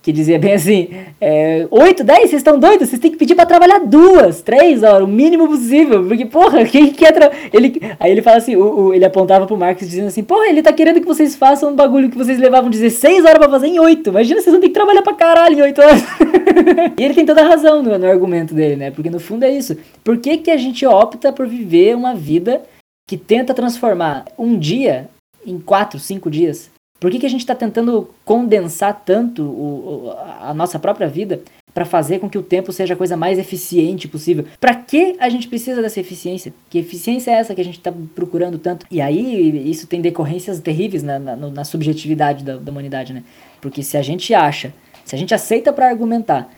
que 0.03 0.13
dizia 0.13 0.39
bem 0.39 0.55
assim: 0.55 0.89
é, 1.21 1.67
8, 1.71 2.03
10, 2.03 2.19
vocês 2.19 2.33
estão 2.35 2.59
doidos? 2.59 2.89
Vocês 2.89 3.01
têm 3.01 3.13
que 3.13 3.17
pedir 3.17 3.37
para 3.37 3.47
trabalhar 3.47 3.79
duas, 3.79 4.43
três 4.43 4.83
horas, 4.83 5.05
o 5.05 5.07
mínimo 5.07 5.47
possível. 5.47 6.05
Porque, 6.05 6.27
porra, 6.27 6.65
quem 6.67 6.91
quer. 6.91 7.13
Tra... 7.13 7.31
Ele, 7.53 7.81
aí 8.01 8.11
ele 8.11 8.21
fala 8.21 8.39
assim: 8.39 8.57
o, 8.57 8.87
o, 8.87 8.95
ele 8.95 9.05
apontava 9.05 9.47
pro 9.47 9.57
Marcos 9.57 9.89
dizendo 9.89 10.09
assim: 10.09 10.25
porra, 10.25 10.49
ele 10.49 10.61
tá 10.61 10.73
querendo 10.73 11.01
que 11.01 11.07
vocês 11.07 11.37
façam 11.37 11.71
um 11.71 11.77
bagulho 11.77 12.11
que 12.11 12.19
vocês 12.19 12.39
levavam 12.39 12.69
16 12.69 13.25
horas 13.25 13.39
para 13.39 13.49
fazer 13.49 13.69
em 13.69 13.79
8. 13.79 14.11
Imagina, 14.11 14.41
vocês 14.41 14.53
vão 14.53 14.61
ter 14.61 14.69
que 14.69 14.75
trabalhar 14.75 15.03
pra 15.03 15.15
caralho 15.15 15.59
em 15.59 15.63
8 15.63 15.81
horas. 15.81 16.03
e 16.99 17.05
ele 17.05 17.15
tem 17.15 17.25
toda 17.25 17.43
a 17.43 17.49
razão 17.49 17.81
no, 17.81 17.97
no 17.97 18.07
argumento 18.07 18.55
dele, 18.55 18.75
né? 18.75 18.91
Porque 18.91 19.09
no 19.09 19.21
fundo 19.21 19.45
é 19.45 19.51
isso. 19.51 19.77
Por 20.03 20.19
que, 20.19 20.39
que 20.39 20.51
a 20.51 20.57
gente 20.57 20.85
opta 20.85 21.33
por 21.33 21.47
viver 21.47 21.95
uma 21.95 22.13
vida 22.13 22.63
que 23.07 23.17
tenta 23.17 23.55
transformar 23.55 24.25
um 24.37 24.59
dia 24.59 25.09
em 25.47 25.61
4, 25.61 26.01
5 26.01 26.29
dias? 26.29 26.72
Por 27.03 27.11
que, 27.11 27.19
que 27.19 27.27
a 27.27 27.29
gente 27.29 27.41
está 27.41 27.57
tentando 27.57 28.09
condensar 28.25 29.03
tanto 29.05 29.43
o, 29.43 30.15
a 30.41 30.55
nossa 30.55 30.79
própria 30.79 31.09
vida 31.09 31.43
para 31.75 31.85
fazer 31.85 32.21
com 32.21 32.31
que 32.31 32.39
o 32.39 32.45
tempo 32.45 32.73
seja 32.73 32.95
a 32.95 32.97
coisa 32.97 33.17
mais 33.17 33.41
eficiente 33.41 34.07
possível? 34.07 34.45
Para 34.61 34.77
que 34.77 35.17
a 35.19 35.29
gente 35.29 35.49
precisa 35.49 35.83
dessa 35.83 35.99
eficiência? 35.99 36.55
Que 36.71 36.79
eficiência 36.79 37.33
é 37.33 37.35
essa 37.35 37.57
que 37.57 37.61
a 37.61 37.65
gente 37.65 37.79
está 37.79 37.93
procurando 38.15 38.57
tanto? 38.57 38.87
E 38.89 39.01
aí 39.01 39.69
isso 39.69 39.89
tem 39.89 40.01
decorrências 40.01 40.61
terríveis 40.61 41.03
na, 41.03 41.19
na, 41.19 41.35
na 41.35 41.65
subjetividade 41.65 42.45
da, 42.45 42.57
da 42.57 42.71
humanidade, 42.71 43.13
né? 43.13 43.25
Porque 43.61 43.83
se 43.83 43.97
a 43.97 44.03
gente 44.03 44.33
acha, 44.33 44.73
se 45.05 45.17
a 45.17 45.19
gente 45.19 45.35
aceita 45.35 45.73
para 45.73 45.89
argumentar 45.89 46.51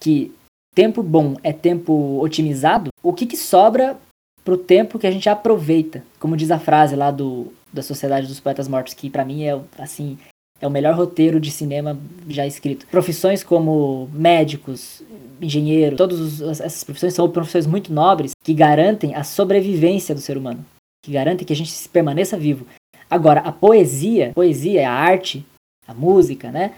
que 0.00 0.32
tempo 0.74 1.04
bom 1.04 1.36
é 1.40 1.52
tempo 1.52 2.18
otimizado, 2.20 2.90
o 3.00 3.12
que, 3.12 3.26
que 3.26 3.36
sobra 3.36 3.96
pro 4.44 4.56
tempo 4.56 4.98
que 4.98 5.06
a 5.06 5.12
gente 5.12 5.28
aproveita? 5.28 6.02
Como 6.18 6.36
diz 6.36 6.50
a 6.50 6.58
frase 6.58 6.96
lá 6.96 7.12
do 7.12 7.52
da 7.74 7.82
Sociedade 7.82 8.26
dos 8.28 8.40
Poetas 8.40 8.68
Mortos, 8.68 8.94
que 8.94 9.10
para 9.10 9.24
mim 9.24 9.44
é 9.44 9.60
assim 9.78 10.16
é 10.60 10.66
o 10.66 10.70
melhor 10.70 10.94
roteiro 10.94 11.40
de 11.40 11.50
cinema 11.50 11.98
já 12.28 12.46
escrito. 12.46 12.86
Profissões 12.86 13.42
como 13.42 14.08
médicos, 14.12 15.02
engenheiro, 15.42 15.96
todas 15.96 16.40
essas 16.40 16.84
profissões 16.84 17.12
são 17.12 17.28
profissões 17.28 17.66
muito 17.66 17.92
nobres 17.92 18.32
que 18.42 18.54
garantem 18.54 19.14
a 19.14 19.24
sobrevivência 19.24 20.14
do 20.14 20.20
ser 20.20 20.38
humano, 20.38 20.64
que 21.04 21.12
garantem 21.12 21.46
que 21.46 21.52
a 21.52 21.56
gente 21.56 21.88
permaneça 21.88 22.36
vivo. 22.36 22.66
Agora, 23.10 23.40
a 23.40 23.52
poesia, 23.52 24.32
poesia, 24.34 24.88
a 24.88 24.92
arte, 24.92 25.44
a 25.86 25.92
música, 25.92 26.50
né? 26.50 26.72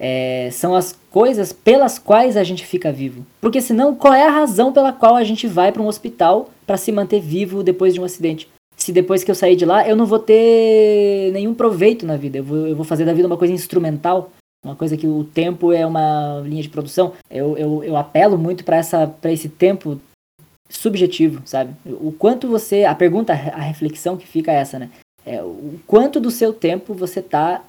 É, 0.00 0.48
são 0.52 0.74
as 0.74 0.96
coisas 1.10 1.52
pelas 1.52 1.98
quais 1.98 2.36
a 2.36 2.44
gente 2.44 2.64
fica 2.64 2.92
vivo. 2.92 3.26
Porque 3.40 3.60
senão, 3.60 3.94
qual 3.94 4.14
é 4.14 4.26
a 4.26 4.30
razão 4.30 4.72
pela 4.72 4.92
qual 4.92 5.16
a 5.16 5.24
gente 5.24 5.46
vai 5.46 5.72
para 5.72 5.82
um 5.82 5.88
hospital 5.88 6.50
para 6.66 6.76
se 6.76 6.92
manter 6.92 7.20
vivo 7.20 7.62
depois 7.62 7.94
de 7.94 8.00
um 8.00 8.04
acidente? 8.04 8.48
Se 8.88 8.92
depois 8.92 9.22
que 9.22 9.30
eu 9.30 9.34
sair 9.34 9.54
de 9.54 9.66
lá 9.66 9.86
eu 9.86 9.94
não 9.94 10.06
vou 10.06 10.18
ter 10.18 11.30
nenhum 11.32 11.52
proveito 11.52 12.06
na 12.06 12.16
vida. 12.16 12.38
Eu 12.38 12.44
vou, 12.44 12.66
eu 12.66 12.74
vou 12.74 12.86
fazer 12.86 13.04
da 13.04 13.12
vida 13.12 13.26
uma 13.28 13.36
coisa 13.36 13.52
instrumental, 13.52 14.32
uma 14.64 14.74
coisa 14.74 14.96
que 14.96 15.06
o 15.06 15.24
tempo 15.24 15.74
é 15.74 15.84
uma 15.84 16.40
linha 16.42 16.62
de 16.62 16.70
produção. 16.70 17.12
Eu, 17.30 17.54
eu, 17.58 17.84
eu 17.84 17.96
apelo 17.98 18.38
muito 18.38 18.64
para 18.64 18.80
esse 19.30 19.48
tempo 19.50 20.00
subjetivo, 20.70 21.42
sabe? 21.44 21.74
O 21.84 22.12
quanto 22.12 22.48
você. 22.48 22.84
A 22.84 22.94
pergunta, 22.94 23.34
a 23.34 23.60
reflexão 23.60 24.16
que 24.16 24.26
fica 24.26 24.52
é 24.52 24.56
essa, 24.56 24.78
né? 24.78 24.88
É 25.26 25.42
o 25.42 25.78
quanto 25.86 26.18
do 26.18 26.30
seu 26.30 26.54
tempo 26.54 26.94
você 26.94 27.20
está 27.20 27.62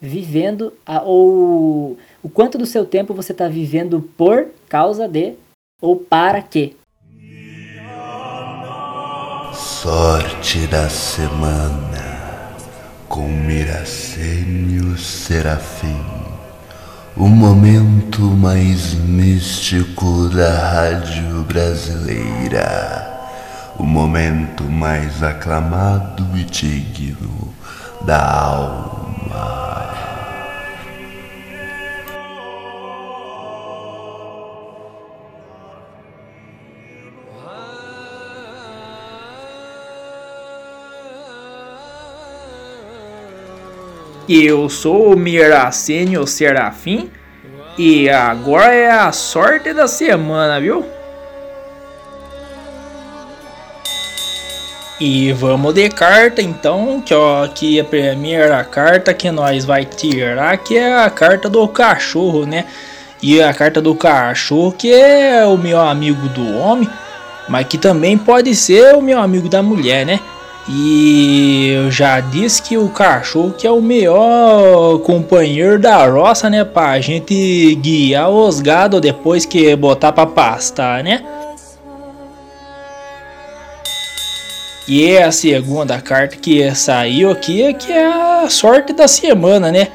vivendo, 0.00 0.72
a, 0.86 1.02
ou 1.02 1.98
o 2.22 2.30
quanto 2.30 2.56
do 2.56 2.64
seu 2.64 2.86
tempo 2.86 3.12
você 3.12 3.32
está 3.32 3.46
vivendo 3.46 4.00
por 4.16 4.48
causa 4.70 5.06
de 5.06 5.34
ou 5.82 5.96
para 5.96 6.40
quê? 6.40 6.72
Sorte 9.82 10.64
da 10.68 10.88
semana 10.88 12.52
com 13.08 13.26
Miracênio 13.26 14.96
Serafim. 14.96 16.00
O 17.16 17.26
momento 17.26 18.20
mais 18.22 18.94
místico 18.94 20.28
da 20.28 20.52
rádio 20.52 21.42
brasileira. 21.48 23.10
O 23.76 23.82
momento 23.82 24.62
mais 24.62 25.20
aclamado 25.20 26.28
e 26.38 26.44
digno 26.44 27.52
da 28.06 28.24
alma. 28.24 29.81
Eu 44.28 44.68
sou 44.68 45.12
o 45.12 45.16
Miracênio 45.16 46.26
Serafim 46.28 47.10
e 47.76 48.08
agora 48.08 48.72
é 48.72 48.90
a 48.90 49.10
sorte 49.10 49.72
da 49.72 49.88
semana, 49.88 50.60
viu? 50.60 50.84
E 55.00 55.32
vamos 55.32 55.74
de 55.74 55.88
carta 55.88 56.40
então, 56.40 57.02
que 57.04 57.12
ó, 57.12 57.42
aqui 57.42 57.80
a 57.80 57.84
primeira 57.84 58.62
carta 58.62 59.12
que 59.12 59.28
nós 59.32 59.64
vai 59.64 59.84
tirar 59.84 60.56
que 60.58 60.76
é 60.76 60.94
a 60.94 61.10
carta 61.10 61.50
do 61.50 61.66
cachorro, 61.66 62.46
né? 62.46 62.66
E 63.20 63.42
a 63.42 63.52
carta 63.52 63.80
do 63.80 63.96
cachorro 63.96 64.70
que 64.70 64.92
é 64.92 65.44
o 65.44 65.58
meu 65.58 65.80
amigo 65.80 66.28
do 66.28 66.56
homem, 66.56 66.88
mas 67.48 67.66
que 67.66 67.76
também 67.76 68.16
pode 68.16 68.54
ser 68.54 68.94
o 68.94 69.02
meu 69.02 69.18
amigo 69.18 69.48
da 69.48 69.60
mulher, 69.64 70.06
né? 70.06 70.20
E 70.68 71.70
eu 71.74 71.90
já 71.90 72.20
disse 72.20 72.62
que 72.62 72.78
o 72.78 72.88
cachorro 72.88 73.52
que 73.52 73.66
é 73.66 73.70
o 73.70 73.82
melhor 73.82 75.00
companheiro 75.00 75.78
da 75.78 76.06
roça, 76.06 76.48
né? 76.48 76.64
Pra 76.64 77.00
gente 77.00 77.74
guiar 77.76 78.30
os 78.30 78.60
gado 78.60 79.00
depois 79.00 79.44
que 79.44 79.74
botar 79.74 80.12
pra 80.12 80.24
pastar, 80.24 81.02
né? 81.02 81.24
E 84.86 85.10
é 85.10 85.24
a 85.24 85.32
segunda 85.32 86.00
carta 86.00 86.36
que 86.36 86.74
saiu 86.74 87.30
aqui, 87.30 87.72
que 87.74 87.90
é 87.92 88.06
a 88.44 88.48
sorte 88.48 88.92
da 88.92 89.08
semana, 89.08 89.72
né? 89.72 89.88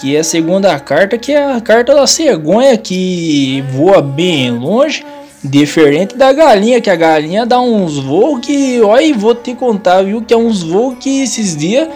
Que 0.00 0.16
é 0.16 0.20
a 0.20 0.24
segunda 0.24 0.78
carta, 0.80 1.18
que 1.18 1.32
é 1.32 1.52
a 1.52 1.60
carta 1.60 1.94
da 1.94 2.06
cegonha, 2.06 2.76
que 2.76 3.62
voa 3.70 4.00
bem 4.00 4.50
longe 4.50 5.04
Diferente 5.42 6.16
da 6.16 6.32
galinha, 6.32 6.80
que 6.80 6.90
a 6.90 6.96
galinha 6.96 7.46
dá 7.46 7.60
uns 7.60 7.98
voos 7.98 8.44
que, 8.44 8.80
olha, 8.82 9.16
vou 9.16 9.34
te 9.34 9.54
contar, 9.54 10.02
viu? 10.02 10.20
Que 10.20 10.34
é 10.34 10.36
uns 10.36 10.62
voos 10.62 10.96
que 11.00 11.22
esses 11.22 11.56
dias 11.56 11.88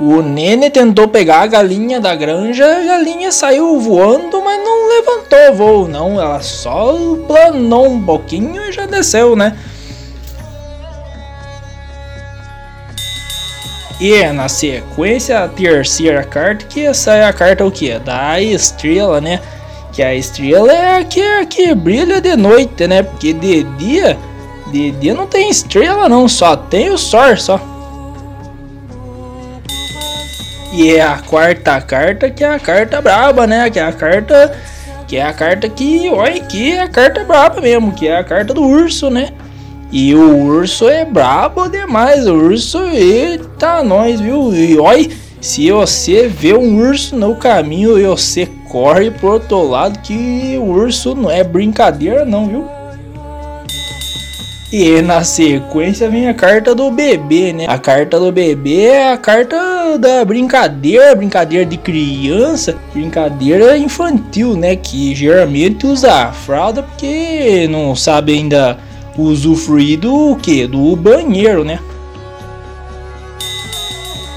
o 0.00 0.22
Nene 0.22 0.70
tentou 0.70 1.06
pegar 1.06 1.42
a 1.42 1.46
galinha 1.46 2.00
da 2.00 2.14
granja, 2.14 2.64
a 2.64 2.80
galinha 2.80 3.30
saiu 3.30 3.78
voando, 3.78 4.42
mas 4.42 4.58
não 4.64 4.88
levantou 4.88 5.50
o 5.50 5.54
voo, 5.54 5.88
não. 5.88 6.18
Ela 6.18 6.40
só 6.40 6.96
planou 7.26 7.86
um 7.86 8.02
pouquinho 8.02 8.64
e 8.64 8.72
já 8.72 8.86
desceu, 8.86 9.36
né? 9.36 9.56
E 14.00 14.24
na 14.32 14.48
sequência, 14.48 15.44
a 15.44 15.48
terceira 15.48 16.24
carta, 16.24 16.64
que 16.64 16.86
essa 16.86 17.12
é 17.12 17.24
a 17.24 17.32
carta 17.34 17.66
o 17.66 17.70
que? 17.70 17.98
Da 17.98 18.40
estrela, 18.40 19.20
né? 19.20 19.38
Que 20.00 20.04
a 20.04 20.14
estrela 20.14 20.72
é 20.72 20.96
a 20.98 21.04
que, 21.04 21.20
a 21.20 21.44
que 21.44 21.74
brilha 21.74 22.22
de 22.22 22.34
noite, 22.34 22.86
né? 22.86 23.02
Porque 23.02 23.34
de 23.34 23.64
dia, 23.64 24.16
de 24.72 24.92
dia 24.92 25.12
não 25.12 25.26
tem 25.26 25.50
estrela 25.50 26.08
não, 26.08 26.26
só 26.26 26.56
tem 26.56 26.88
o 26.88 26.96
sol 26.96 27.36
só. 27.36 27.60
E 30.72 30.92
é 30.92 31.02
a 31.02 31.18
quarta 31.18 31.78
carta 31.82 32.30
que 32.30 32.42
é 32.42 32.48
a 32.48 32.58
carta 32.58 33.02
braba, 33.02 33.46
né? 33.46 33.68
Que 33.68 33.78
é 33.78 33.82
a 33.82 33.92
carta 33.92 34.58
que 35.06 35.18
é 35.18 35.22
a 35.22 35.34
carta 35.34 35.68
que, 35.68 36.08
olha, 36.08 36.40
que 36.44 36.72
é 36.72 36.80
a 36.80 36.88
carta 36.88 37.22
braba 37.22 37.60
mesmo, 37.60 37.92
que 37.92 38.08
é 38.08 38.16
a 38.16 38.24
carta 38.24 38.54
do 38.54 38.62
urso, 38.62 39.10
né? 39.10 39.28
E 39.92 40.14
o 40.14 40.46
urso 40.46 40.88
é 40.88 41.04
brabo 41.04 41.68
demais. 41.68 42.26
O 42.26 42.36
urso, 42.36 42.78
eita, 42.86 43.82
nós, 43.82 44.18
viu? 44.18 44.50
E 44.54 44.78
olha, 44.78 45.10
se 45.42 45.70
você 45.70 46.26
vê 46.26 46.54
um 46.54 46.78
urso 46.78 47.16
no 47.16 47.36
caminho 47.36 47.98
e 47.98 48.06
você 48.06 48.48
corre 48.70 49.10
pro 49.10 49.32
outro 49.32 49.68
lado, 49.68 49.98
que 49.98 50.56
o 50.56 50.64
urso 50.64 51.14
não 51.14 51.30
é 51.30 51.42
brincadeira, 51.42 52.24
não, 52.24 52.46
viu? 52.46 52.68
E 54.72 55.02
na 55.02 55.24
sequência 55.24 56.08
vem 56.08 56.28
a 56.28 56.34
carta 56.34 56.76
do 56.76 56.92
bebê, 56.92 57.52
né? 57.52 57.66
A 57.68 57.76
carta 57.76 58.20
do 58.20 58.30
bebê 58.30 58.84
é 58.84 59.12
a 59.12 59.16
carta 59.16 59.98
da 59.98 60.24
brincadeira, 60.24 61.12
brincadeira 61.16 61.66
de 61.66 61.76
criança, 61.76 62.76
brincadeira 62.92 63.76
infantil, 63.76 64.54
né? 64.54 64.76
Que 64.76 65.12
geralmente 65.12 65.84
usa 65.84 66.30
fralda 66.30 66.84
porque 66.84 67.66
não 67.68 67.96
sabe 67.96 68.34
ainda 68.34 68.78
usufruir 69.18 69.98
do 69.98 70.36
que? 70.36 70.68
Do 70.68 70.94
banheiro, 70.94 71.64
né? 71.64 71.80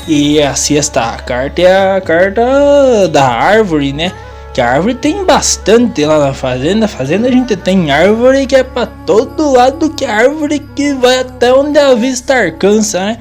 E 0.08 0.42
a 0.42 0.56
sexta 0.56 1.16
carta 1.18 1.62
é 1.62 1.96
a 1.96 2.02
carta 2.02 3.08
da 3.08 3.26
árvore, 3.26 3.94
né? 3.94 4.12
Que 4.54 4.62
a 4.62 4.70
árvore 4.70 4.96
tem 4.96 5.26
bastante 5.26 6.06
lá 6.06 6.20
na 6.20 6.34
fazenda. 6.34 6.88
Fazenda 6.88 7.28
a 7.28 7.32
gente 7.32 7.56
tem 7.56 7.92
árvore 7.92 8.46
que 8.46 8.56
é 8.56 8.64
para 8.64 8.86
todo 8.86 9.52
lado, 9.52 9.90
que 9.90 10.06
árvore 10.06 10.60
que 10.60 10.94
vai 10.94 11.20
até 11.20 11.52
onde 11.52 11.80
a 11.80 11.96
vista 11.96 12.46
alcança, 12.46 13.00
né? 13.00 13.18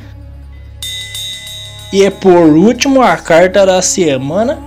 E 1.92 2.04
é 2.04 2.10
por 2.10 2.30
último 2.30 3.02
a 3.02 3.16
carta 3.16 3.64
da 3.66 3.80
semana 3.82 4.58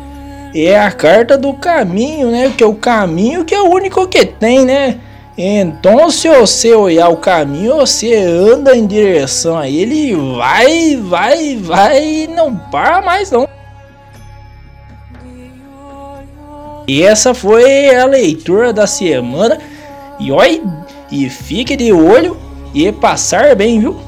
é 0.56 0.80
a 0.80 0.92
carta 0.92 1.38
do 1.38 1.54
caminho, 1.54 2.32
né? 2.32 2.52
Que 2.56 2.64
é 2.64 2.68
o 2.68 2.76
caminho 2.76 3.46
que 3.46 3.54
é 3.54 3.62
o 3.62 3.70
único 3.70 4.08
que 4.08 4.26
tem, 4.26 4.66
né? 4.66 5.00
Então, 5.38 6.10
se 6.10 6.30
você 6.30 6.74
olhar 6.74 7.10
o 7.10 7.18
caminho, 7.18 7.76
você 7.76 8.16
anda 8.16 8.76
em 8.76 8.88
direção 8.88 9.58
a 9.58 9.68
ele, 9.68 10.16
vai, 10.16 10.96
vai, 10.96 11.58
vai 11.58 12.30
não 12.34 12.56
para 12.56 13.02
mais 13.02 13.32
não. 13.32 13.46
E 16.88 17.02
essa 17.02 17.34
foi 17.34 17.96
a 17.96 18.06
leitura 18.06 18.72
da 18.72 18.86
semana. 18.86 19.60
E 20.20 20.32
olha, 20.32 20.62
e 21.12 21.30
fique 21.30 21.76
de 21.76 21.92
olho 21.92 22.38
e 22.74 22.92
passar 22.92 23.56
bem, 23.56 23.80
viu? 23.80 24.00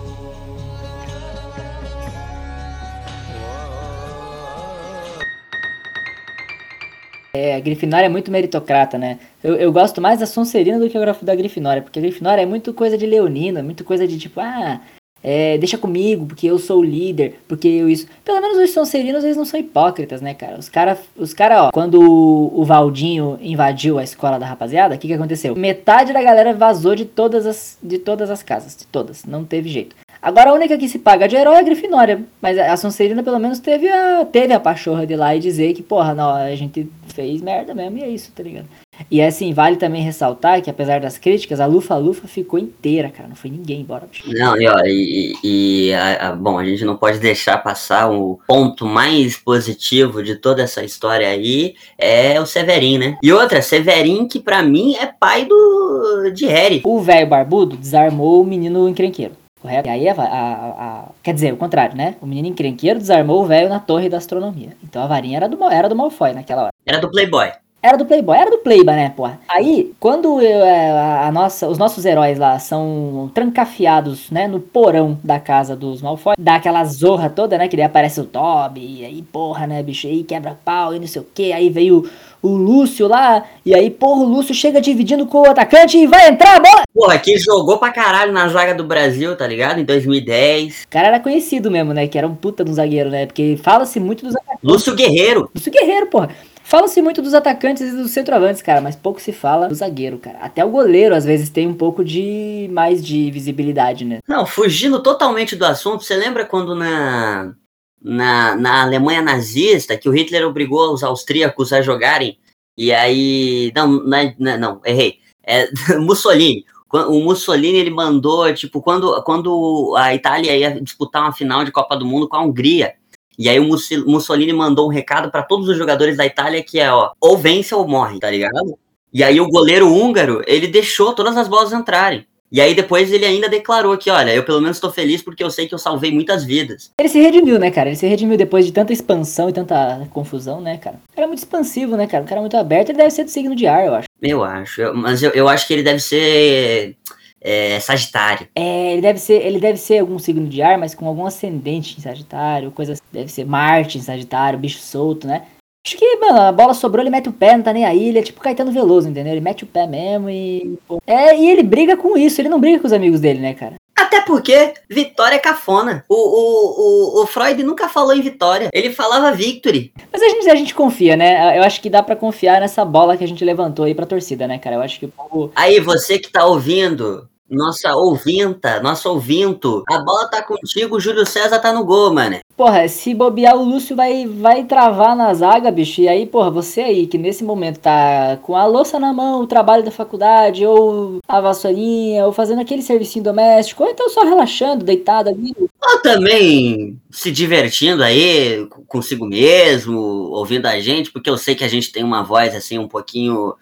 É, 7.33 7.55
a 7.55 7.59
Grifinória 7.59 8.07
é 8.07 8.09
muito 8.09 8.31
meritocrata, 8.31 8.97
né? 8.97 9.19
Eu, 9.43 9.55
eu 9.55 9.71
gosto 9.71 10.01
mais 10.01 10.19
da 10.19 10.25
Sonserina 10.25 10.79
do 10.79 10.89
que 10.89 10.97
da 11.23 11.35
Grifinória, 11.35 11.81
porque 11.81 11.99
a 11.99 12.01
Grifinória 12.01 12.41
é 12.41 12.45
muito 12.45 12.73
coisa 12.73 12.97
de 12.97 13.05
leonina, 13.05 13.61
muito 13.61 13.83
coisa 13.83 14.07
de 14.07 14.17
tipo, 14.17 14.39
ah, 14.39 14.81
é, 15.23 15.57
deixa 15.57 15.77
comigo, 15.77 16.25
porque 16.25 16.47
eu 16.47 16.59
sou 16.59 16.79
o 16.79 16.83
líder, 16.83 17.39
porque 17.47 17.67
eu 17.67 17.89
isso. 17.89 18.07
Pelo 18.23 18.41
menos 18.41 18.57
os 18.57 18.71
Sonserinos, 18.71 19.23
eles 19.23 19.37
não 19.37 19.45
são 19.45 19.59
hipócritas, 19.59 20.21
né, 20.21 20.33
cara? 20.33 20.57
Os 20.57 20.69
caras, 20.69 20.99
os 21.15 21.33
cara, 21.33 21.65
ó, 21.65 21.71
quando 21.71 22.01
o, 22.01 22.63
Valdinho 22.63 23.37
invadiu 23.41 23.97
a 23.97 24.03
escola 24.03 24.39
da 24.39 24.45
rapaziada, 24.45 24.95
o 24.95 24.97
que 24.97 25.07
que 25.07 25.13
aconteceu? 25.13 25.55
Metade 25.55 26.13
da 26.13 26.21
galera 26.21 26.53
vazou 26.53 26.95
de 26.95 27.05
todas 27.05 27.45
as, 27.45 27.77
de 27.81 27.97
todas 27.97 28.29
as 28.29 28.43
casas, 28.43 28.75
de 28.75 28.85
todas, 28.87 29.25
não 29.25 29.43
teve 29.43 29.69
jeito. 29.69 29.95
Agora 30.21 30.49
a 30.49 30.53
única 30.53 30.77
que 30.77 30.89
se 30.89 30.99
paga 30.99 31.27
de 31.27 31.35
herói 31.35 31.55
é 31.55 31.59
a 31.59 31.63
Grifinória. 31.63 32.23
Mas 32.41 32.57
a 32.57 32.75
Sonserina 32.75 33.23
pelo 33.23 33.39
menos 33.39 33.59
teve 33.59 33.87
a, 33.87 34.25
teve 34.25 34.53
a 34.53 34.59
pachorra 34.59 35.05
de 35.05 35.15
lá 35.15 35.35
e 35.35 35.39
dizer 35.39 35.73
que, 35.73 35.83
porra, 35.83 36.13
não, 36.13 36.33
a 36.33 36.55
gente 36.55 36.89
fez 37.07 37.41
merda 37.41 37.73
mesmo 37.73 37.97
e 37.99 38.03
é 38.03 38.09
isso, 38.09 38.31
tá 38.31 38.43
ligado? 38.43 38.67
E 39.09 39.21
assim, 39.21 39.53
vale 39.53 39.77
também 39.77 40.01
ressaltar 40.01 40.61
que 40.61 40.69
apesar 40.69 40.99
das 40.99 41.17
críticas, 41.17 41.59
a 41.59 41.65
Lufa 41.65 41.95
Lufa 41.95 42.27
ficou 42.27 42.59
inteira, 42.59 43.09
cara. 43.09 43.29
Não 43.29 43.35
foi 43.35 43.49
ninguém 43.49 43.81
embora, 43.81 44.07
bicho. 44.09 44.23
Não, 44.33 44.59
e 44.59 44.67
ó, 44.67 44.79
e, 44.85 45.35
e 45.43 45.93
a, 45.93 46.29
a, 46.29 46.35
bom, 46.35 46.57
a 46.57 46.65
gente 46.65 46.83
não 46.85 46.97
pode 46.97 47.19
deixar 47.19 47.57
passar 47.57 48.11
o 48.11 48.39
ponto 48.47 48.85
mais 48.85 49.37
positivo 49.37 50.23
de 50.23 50.35
toda 50.35 50.61
essa 50.61 50.83
história 50.83 51.27
aí 51.27 51.75
é 51.97 52.39
o 52.39 52.45
Severin, 52.45 52.97
né? 52.97 53.17
E 53.21 53.31
outra, 53.31 53.61
Severin 53.61 54.27
que 54.27 54.39
para 54.39 54.61
mim 54.63 54.95
é 54.95 55.05
pai 55.05 55.45
do 55.45 56.31
de 56.33 56.45
Harry. 56.45 56.81
O 56.83 56.99
velho 56.99 57.27
barbudo 57.27 57.77
desarmou 57.77 58.41
o 58.41 58.45
menino 58.45 58.87
encrenqueiro 58.87 59.33
correto? 59.67 59.87
E 59.87 59.91
aí 59.91 60.07
a, 60.07 60.13
a, 60.13 60.23
a, 60.23 61.05
Quer 61.21 61.33
dizer, 61.33 61.53
o 61.53 61.57
contrário, 61.57 61.95
né? 61.95 62.15
O 62.21 62.25
menino 62.25 62.47
encrenqueiro 62.47 62.99
desarmou 62.99 63.43
o 63.43 63.45
velho 63.45 63.69
na 63.69 63.79
torre 63.79 64.09
da 64.09 64.17
astronomia. 64.17 64.69
Então 64.83 65.03
a 65.03 65.07
varinha 65.07 65.37
era 65.37 65.49
do, 65.49 65.61
era 65.65 65.89
do 65.89 65.95
Malfoy 65.95 66.33
naquela 66.33 66.63
hora. 66.63 66.73
Era 66.85 66.99
do 66.99 67.11
Playboy. 67.11 67.51
Era 67.87 67.97
do 67.97 68.05
Playboy, 68.05 68.37
era 68.37 68.51
do 68.51 68.57
Playboy, 68.57 68.95
né, 68.95 69.13
porra? 69.15 69.39
Aí, 69.47 69.93
quando 69.97 70.41
eu, 70.41 70.65
é, 70.65 70.91
a, 70.91 71.27
a, 71.27 71.31
nossa, 71.31 71.69
os 71.69 71.77
nossos 71.77 72.03
heróis 72.03 72.37
lá 72.37 72.59
são 72.59 73.31
trancafiados, 73.33 74.29
né, 74.29 74.45
no 74.45 74.59
porão 74.59 75.17
da 75.23 75.39
casa 75.39 75.73
dos 75.73 76.01
Malfoy, 76.01 76.35
dá 76.37 76.55
aquela 76.55 76.83
zorra 76.83 77.29
toda, 77.29 77.57
né, 77.57 77.69
que 77.69 77.77
daí 77.77 77.85
aparece 77.85 78.19
o 78.19 78.25
Toby, 78.25 78.99
e 78.99 79.05
aí, 79.05 79.21
porra, 79.21 79.65
né, 79.65 79.81
bicho, 79.81 80.05
aí 80.05 80.21
quebra 80.21 80.59
pau 80.65 80.93
e 80.93 80.99
não 80.99 81.07
sei 81.07 81.21
o 81.21 81.27
que, 81.33 81.53
aí 81.53 81.69
veio 81.69 82.09
o 82.41 82.49
Lúcio 82.49 83.07
lá, 83.07 83.45
e 83.65 83.73
aí, 83.73 83.89
porra, 83.89 84.21
o 84.23 84.27
Lúcio 84.27 84.53
chega 84.53 84.81
dividindo 84.81 85.25
com 85.25 85.43
o 85.43 85.49
atacante 85.49 85.97
e 85.97 86.05
vai 86.05 86.27
entrar 86.27 86.57
a 86.57 86.59
bola. 86.59 86.81
Porra, 86.93 87.17
que 87.17 87.37
jogou 87.37 87.77
pra 87.77 87.89
caralho 87.89 88.33
na 88.33 88.49
zaga 88.49 88.75
do 88.75 88.83
Brasil, 88.83 89.33
tá 89.37 89.47
ligado? 89.47 89.79
Em 89.79 89.85
2010. 89.85 90.83
O 90.83 90.87
cara 90.89 91.07
era 91.07 91.19
conhecido 91.21 91.71
mesmo, 91.71 91.93
né? 91.93 92.05
Que 92.05 92.17
era 92.17 92.27
um 92.27 92.35
puta 92.35 92.65
do 92.65 92.73
zagueiro, 92.73 93.09
né? 93.09 93.25
Porque 93.25 93.57
fala-se 93.63 93.99
muito 93.99 94.25
dos 94.25 94.35
atacantes. 94.35 94.63
Lúcio 94.63 94.93
Guerreiro. 94.93 95.49
Lúcio 95.55 95.71
Guerreiro, 95.71 96.07
porra. 96.07 96.29
Fala-se 96.67 97.01
muito 97.01 97.21
dos 97.21 97.33
atacantes 97.33 97.81
e 97.81 97.95
dos 97.95 98.11
centroavantes, 98.11 98.61
cara, 98.61 98.81
mas 98.81 98.93
pouco 98.93 99.21
se 99.21 99.31
fala 99.31 99.69
do 99.69 99.73
zagueiro, 99.73 100.17
cara. 100.17 100.39
Até 100.39 100.65
o 100.65 100.69
goleiro, 100.69 101.15
às 101.15 101.23
vezes, 101.23 101.49
tem 101.49 101.65
um 101.65 101.73
pouco 101.73 102.03
de 102.03 102.67
mais 102.73 103.01
de 103.01 103.31
visibilidade, 103.31 104.03
né? 104.03 104.19
Não, 104.27 104.45
fugindo 104.45 105.01
totalmente 105.01 105.55
do 105.55 105.63
assunto, 105.63 106.03
você 106.03 106.17
lembra 106.17 106.45
quando 106.45 106.75
na 106.75 107.53
na, 108.01 108.53
na 108.57 108.81
Alemanha 108.81 109.21
nazista, 109.21 109.97
que 109.97 110.09
o 110.09 110.11
Hitler 110.11 110.45
obrigou 110.45 110.93
os 110.93 111.03
austríacos 111.03 111.71
a 111.71 111.81
jogarem, 111.81 112.37
e 112.77 112.91
aí. 112.91 113.71
Não, 113.73 113.87
não, 113.87 114.17
é, 114.17 114.35
não, 114.57 114.81
errei. 114.83 115.19
É 115.43 115.69
Mussolini. 115.97 116.65
O 116.91 117.21
Mussolini 117.21 117.77
ele 117.77 117.91
mandou, 117.91 118.53
tipo, 118.53 118.81
quando, 118.81 119.23
quando 119.23 119.95
a 119.97 120.13
Itália 120.13 120.53
ia 120.53 120.81
disputar 120.81 121.21
uma 121.21 121.33
final 121.33 121.63
de 121.63 121.71
Copa 121.71 121.95
do 121.95 122.05
Mundo 122.05 122.27
com 122.27 122.35
a 122.35 122.41
Hungria. 122.41 122.96
E 123.37 123.47
aí 123.47 123.59
o 123.59 123.67
Mussolini 124.07 124.51
mandou 124.51 124.87
um 124.87 124.91
recado 124.91 125.29
para 125.29 125.43
todos 125.43 125.69
os 125.69 125.77
jogadores 125.77 126.17
da 126.17 126.25
Itália 126.25 126.63
que 126.63 126.79
é, 126.79 126.91
ó, 126.91 127.11
ou 127.21 127.37
vence 127.37 127.73
ou 127.75 127.87
morre, 127.87 128.19
tá 128.19 128.31
ligado? 128.31 128.77
E 129.13 129.23
aí 129.23 129.39
o 129.39 129.47
goleiro 129.47 129.91
húngaro, 129.91 130.41
ele 130.47 130.67
deixou 130.67 131.13
todas 131.13 131.37
as 131.37 131.47
bolas 131.47 131.71
entrarem. 131.71 132.25
E 132.49 132.61
aí 132.61 132.73
depois 132.73 133.11
ele 133.11 133.25
ainda 133.25 133.49
declarou 133.49 133.97
que, 133.97 134.09
olha, 134.09 134.33
eu 134.33 134.43
pelo 134.43 134.61
menos 134.61 134.77
estou 134.77 134.89
feliz 134.89 135.21
porque 135.21 135.43
eu 135.43 135.51
sei 135.51 135.67
que 135.67 135.73
eu 135.73 135.79
salvei 135.79 136.11
muitas 136.11 136.45
vidas. 136.45 136.91
Ele 136.97 137.09
se 137.09 137.19
redimiu, 137.19 137.59
né, 137.59 137.69
cara? 137.69 137.89
Ele 137.89 137.97
se 137.97 138.07
redimiu 138.07 138.37
depois 138.37 138.65
de 138.65 138.71
tanta 138.71 138.93
expansão 138.93 139.49
e 139.49 139.53
tanta 139.53 140.07
confusão, 140.11 140.61
né, 140.61 140.77
cara? 140.77 140.95
O 141.11 141.13
cara 141.13 141.25
é 141.25 141.27
muito 141.27 141.39
expansivo, 141.39 141.97
né, 141.97 142.07
cara? 142.07 142.23
O 142.23 142.27
cara 142.27 142.39
é 142.39 142.41
muito 142.41 142.55
aberto, 142.55 142.89
ele 142.89 142.97
deve 142.97 143.11
ser 143.11 143.25
do 143.25 143.29
signo 143.29 143.53
de 143.53 143.67
ar, 143.67 143.85
eu 143.85 143.95
acho. 143.95 144.07
Eu 144.21 144.43
acho, 144.43 144.81
eu, 144.81 144.95
mas 144.95 145.21
eu, 145.21 145.31
eu 145.31 145.47
acho 145.49 145.67
que 145.67 145.73
ele 145.73 145.83
deve 145.83 145.99
ser 145.99 146.95
é, 147.41 147.79
Sagitário. 147.79 148.47
É, 148.55 148.93
ele 148.93 149.01
deve 149.01 149.19
ser, 149.19 149.45
ele 149.45 149.59
deve 149.59 149.77
ser 149.77 149.99
algum 149.99 150.19
signo 150.19 150.47
de 150.47 150.61
ar, 150.61 150.77
mas 150.77 150.95
com 150.95 151.07
algum 151.07 151.25
ascendente 151.25 151.97
em 151.97 152.01
Sagitário, 152.01 152.71
coisa 152.71 152.93
assim. 152.93 153.01
deve 153.11 153.31
ser 153.31 153.45
Marte 153.45 153.97
em 153.97 154.01
Sagitário, 154.01 154.59
bicho 154.59 154.79
solto, 154.79 155.27
né? 155.27 155.45
Acho 155.85 155.95
que, 155.95 156.17
mano, 156.17 156.41
a 156.41 156.51
bola 156.51 156.73
sobrou, 156.73 157.01
ele 157.01 157.09
mete 157.09 157.29
o 157.29 157.33
pé, 157.33 157.55
não 157.55 157.63
tá 157.63 157.71
nem 157.71 157.85
aí, 157.85 158.09
ele 158.09 158.19
é 158.19 158.21
tipo 158.21 158.41
Caetano 158.41 158.73
Veloso, 158.73 159.07
entendeu? 159.07 159.31
Ele 159.31 159.39
mete 159.39 159.63
o 159.63 159.67
pé 159.67 159.87
mesmo 159.87 160.29
e. 160.29 160.77
É, 161.05 161.37
e 161.37 161.49
ele 161.49 161.63
briga 161.63 161.95
com 161.95 162.17
isso, 162.17 162.41
ele 162.41 162.49
não 162.49 162.59
briga 162.59 162.79
com 162.79 162.87
os 162.87 162.91
amigos 162.91 163.21
dele, 163.21 163.39
né, 163.39 163.53
cara? 163.53 163.75
Até 163.97 164.21
porque 164.21 164.75
Vitória 164.87 165.35
é 165.35 165.39
cafona. 165.39 166.05
O, 166.07 166.15
o, 166.15 167.19
o, 167.19 167.23
o 167.23 167.27
Freud 167.27 167.63
nunca 167.63 167.89
falou 167.89 168.13
em 168.13 168.21
Vitória, 168.21 168.69
ele 168.71 168.93
falava 168.93 169.31
Victory. 169.31 169.91
Mas 170.13 170.21
a 170.21 170.29
gente, 170.29 170.49
a 170.49 170.55
gente 170.55 170.75
confia, 170.75 171.17
né? 171.17 171.57
Eu 171.57 171.63
acho 171.63 171.81
que 171.81 171.89
dá 171.89 172.03
para 172.03 172.15
confiar 172.15 172.61
nessa 172.61 172.85
bola 172.85 173.17
que 173.17 173.23
a 173.23 173.27
gente 173.27 173.43
levantou 173.43 173.85
aí 173.85 173.95
pra 173.95 174.05
torcida, 174.05 174.47
né, 174.47 174.59
cara? 174.59 174.75
Eu 174.75 174.81
acho 174.81 174.99
que 174.99 175.05
o 175.07 175.09
povo. 175.09 175.51
Aí, 175.55 175.79
você 175.79 176.19
que 176.19 176.31
tá 176.31 176.45
ouvindo, 176.45 177.27
Nossa 177.49 177.95
ouvinta, 177.95 178.81
nosso 178.81 179.09
ouvinto. 179.09 179.83
A 179.89 179.99
bola 179.99 180.27
tá 180.27 180.41
contigo, 180.41 180.97
o 180.97 180.99
Júlio 180.99 181.25
César 181.25 181.59
tá 181.59 181.71
no 181.71 181.85
gol, 181.85 182.13
mano. 182.13 182.39
Porra, 182.57 182.87
se 182.89 183.13
bobear 183.13 183.55
o 183.55 183.63
Lúcio 183.63 183.95
vai, 183.95 184.27
vai 184.27 184.65
travar 184.65 185.15
na 185.15 185.33
zaga, 185.33 185.71
bicho. 185.71 186.01
E 186.01 186.07
aí, 186.09 186.25
porra, 186.25 186.51
você 186.51 186.81
aí 186.81 187.07
que 187.07 187.17
nesse 187.17 187.43
momento 187.43 187.79
tá 187.79 188.37
com 188.41 188.55
a 188.55 188.65
louça 188.65 188.99
na 188.99 189.13
mão, 189.13 189.41
o 189.41 189.47
trabalho 189.47 189.83
da 189.83 189.91
faculdade, 189.91 190.65
ou 190.65 191.19
a 191.27 191.39
vassourinha, 191.39 192.25
ou 192.25 192.33
fazendo 192.33 192.59
aquele 192.59 192.81
servicinho 192.81 193.23
doméstico, 193.23 193.83
ou 193.83 193.89
então 193.89 194.09
só 194.09 194.23
relaxando, 194.23 194.83
deitado 194.83 195.29
ali. 195.29 195.53
Ou 195.57 196.01
também 196.01 196.99
se 197.09 197.31
divertindo 197.31 198.03
aí 198.03 198.67
consigo 198.87 199.25
mesmo, 199.25 199.97
ouvindo 199.97 200.65
a 200.65 200.79
gente, 200.79 201.11
porque 201.11 201.29
eu 201.29 201.37
sei 201.37 201.55
que 201.55 201.63
a 201.63 201.69
gente 201.69 201.91
tem 201.91 202.03
uma 202.03 202.23
voz 202.23 202.53
assim 202.53 202.77
um 202.77 202.87
pouquinho 202.87 203.53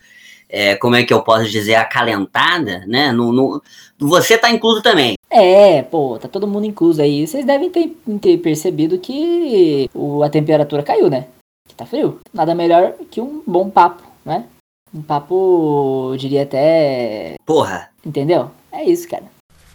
é, 0.49 0.75
como 0.75 0.95
é 0.95 1.03
que 1.03 1.13
eu 1.13 1.21
posso 1.21 1.49
dizer, 1.49 1.75
acalentada, 1.75 2.85
né? 2.87 3.11
No, 3.11 3.31
no, 3.31 3.61
você 3.99 4.37
tá 4.37 4.49
incluso 4.49 4.81
também. 4.81 5.15
É, 5.29 5.81
pô, 5.83 6.17
tá 6.19 6.27
todo 6.27 6.47
mundo 6.47 6.65
incluso 6.65 7.01
aí. 7.01 7.25
Vocês 7.25 7.45
devem 7.45 7.69
ter, 7.69 7.95
ter 8.21 8.37
percebido 8.37 8.97
que 8.97 9.89
o, 9.93 10.23
a 10.23 10.29
temperatura 10.29 10.83
caiu, 10.83 11.09
né? 11.09 11.27
Que 11.67 11.75
tá 11.75 11.85
frio. 11.85 12.19
Nada 12.33 12.53
melhor 12.53 12.93
que 13.09 13.19
um 13.19 13.41
bom 13.45 13.69
papo, 13.69 14.03
né? 14.23 14.45
Um 14.93 15.01
papo, 15.01 16.11
eu 16.11 16.17
diria 16.17 16.43
até. 16.43 17.35
Porra! 17.45 17.89
Entendeu? 18.05 18.51
É 18.71 18.83
isso, 18.83 19.09
cara. 19.09 19.25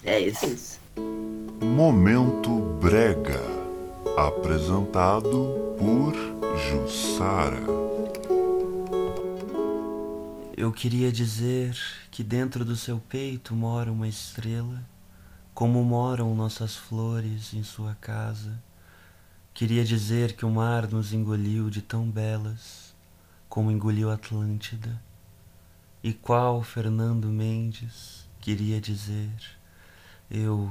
É 0.05 0.19
isso. 0.19 0.47
É 0.47 0.49
isso. 0.49 0.81
Momento 1.63 2.51
Brega. 2.81 3.41
Apresentado 4.17 5.77
por 5.79 6.15
Jussara. 6.57 7.80
Eu 10.61 10.71
queria 10.71 11.11
dizer 11.11 11.75
que 12.11 12.23
dentro 12.23 12.67
do 12.67 12.77
seu 12.77 12.99
peito 12.99 13.55
mora 13.55 13.91
uma 13.91 14.07
estrela, 14.07 14.87
como 15.55 15.83
moram 15.83 16.35
nossas 16.35 16.77
flores 16.77 17.55
em 17.55 17.63
sua 17.63 17.95
casa. 17.95 18.63
Queria 19.55 19.83
dizer 19.83 20.37
que 20.37 20.45
o 20.45 20.51
mar 20.51 20.87
nos 20.87 21.15
engoliu 21.15 21.71
de 21.71 21.81
tão 21.81 22.11
belas, 22.11 22.95
como 23.49 23.71
engoliu 23.71 24.11
Atlântida. 24.11 25.03
E 26.03 26.13
qual 26.13 26.63
Fernando 26.63 27.29
Mendes 27.29 28.29
queria 28.39 28.79
dizer, 28.83 29.33
eu. 30.31 30.71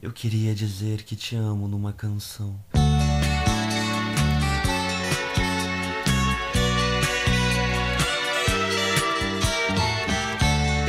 Eu 0.00 0.12
queria 0.12 0.54
dizer 0.54 1.02
que 1.02 1.16
te 1.16 1.34
amo 1.34 1.66
numa 1.66 1.92
canção. 1.92 2.56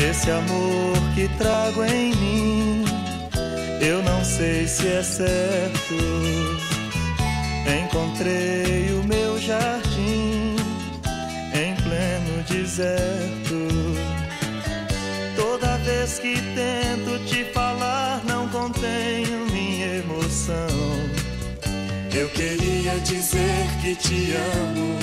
Esse 0.09 0.31
amor 0.31 0.97
que 1.13 1.27
trago 1.37 1.83
em 1.83 2.15
mim, 2.15 2.85
eu 3.79 4.01
não 4.01 4.25
sei 4.25 4.67
se 4.67 4.87
é 4.87 5.03
certo. 5.03 5.95
Encontrei 7.83 8.93
o 8.93 9.03
meu 9.03 9.39
jardim 9.39 10.55
em 11.53 11.75
pleno 11.83 12.43
deserto. 12.49 13.67
Toda 15.35 15.77
vez 15.77 16.17
que 16.17 16.33
tento 16.33 17.23
te 17.27 17.43
falar, 17.53 18.21
não 18.25 18.47
contenho 18.49 19.45
minha 19.51 19.97
emoção. 19.97 20.67
Eu 22.11 22.27
queria 22.29 22.99
dizer 23.01 23.67
que 23.81 23.95
te 23.95 24.33
amo 24.33 24.97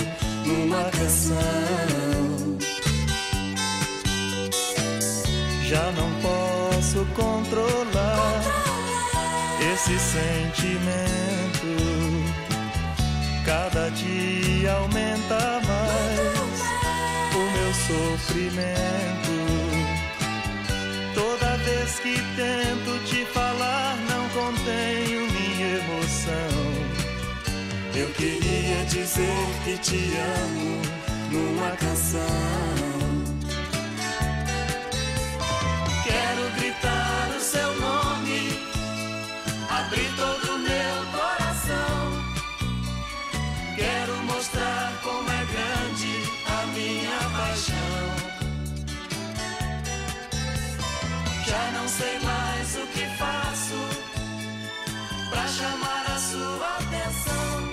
numa 0.44 0.90
canção. 0.90 1.97
Já 5.68 5.92
não 5.92 6.10
posso 6.22 7.04
controlar 7.14 8.40
esse 9.70 9.98
sentimento. 9.98 11.76
Cada 13.44 13.90
dia 13.90 14.72
aumenta 14.72 15.60
mais 15.68 16.60
o 17.34 17.50
meu 17.52 17.74
sofrimento. 17.74 19.34
Toda 21.14 21.58
vez 21.58 21.98
que 21.98 22.14
tento 22.34 23.04
te 23.04 23.26
falar, 23.26 23.98
não 24.08 24.26
contenho 24.30 25.30
minha 25.30 25.80
emoção. 25.80 26.62
Eu 27.94 28.08
queria 28.14 28.86
dizer 28.86 29.46
que 29.64 29.76
te 29.76 30.16
amo 30.16 30.80
numa 31.30 31.76
canção. 31.76 32.97
Sei 51.98 52.18
mais 52.20 52.76
o 52.76 52.86
que 52.94 53.04
faço 53.16 53.80
pra 55.30 55.48
chamar 55.48 56.04
a 56.06 56.18
sua 56.18 56.76
atenção. 56.76 57.72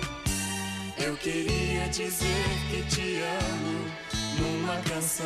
Eu 0.98 1.16
queria 1.18 1.88
dizer 1.90 2.48
que 2.70 2.82
te 2.90 3.22
amo 3.22 3.86
numa 4.40 4.78
canção. 4.90 5.26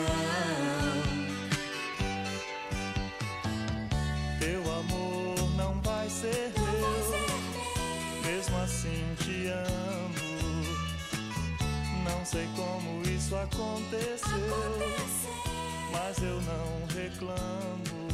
Teu 4.38 4.62
amor 4.80 5.50
não 5.56 5.82
vai 5.82 6.10
ser 6.10 6.52
meu, 6.58 8.30
mesmo 8.30 8.58
assim 8.58 9.16
te 9.24 9.48
amo. 9.48 10.20
Não 12.04 12.26
sei 12.26 12.48
como 12.54 13.02
isso 13.08 13.34
aconteceu, 13.34 14.58
mas 15.94 16.18
eu 16.22 16.42
não 16.42 16.86
reclamo. 16.94 18.09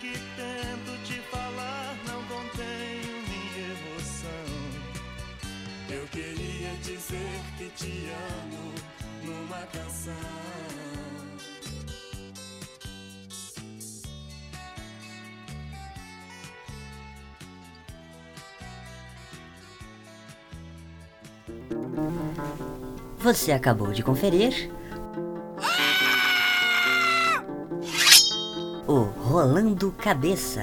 Que 0.00 0.12
tento 0.12 1.02
te 1.04 1.20
falar, 1.22 1.96
não 2.06 2.22
contenho 2.24 3.22
minha 3.28 3.66
emoção. 3.66 4.48
Eu 5.90 6.06
queria 6.06 6.72
dizer 6.84 7.40
que 7.58 7.68
te 7.70 8.08
amo 8.44 8.74
numa 9.24 9.66
canção. 9.66 10.14
Você 23.18 23.50
acabou 23.50 23.90
de 23.90 24.04
conferir 24.04 24.70
o 28.88 29.02
Rolando 29.02 29.92
Cabeça, 29.92 30.62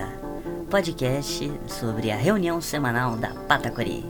podcast 0.67 1.51
sobre 1.67 2.09
a 2.09 2.15
reunião 2.15 2.59
semanal 2.59 3.15
da 3.15 3.29
Patacori. 3.29 4.03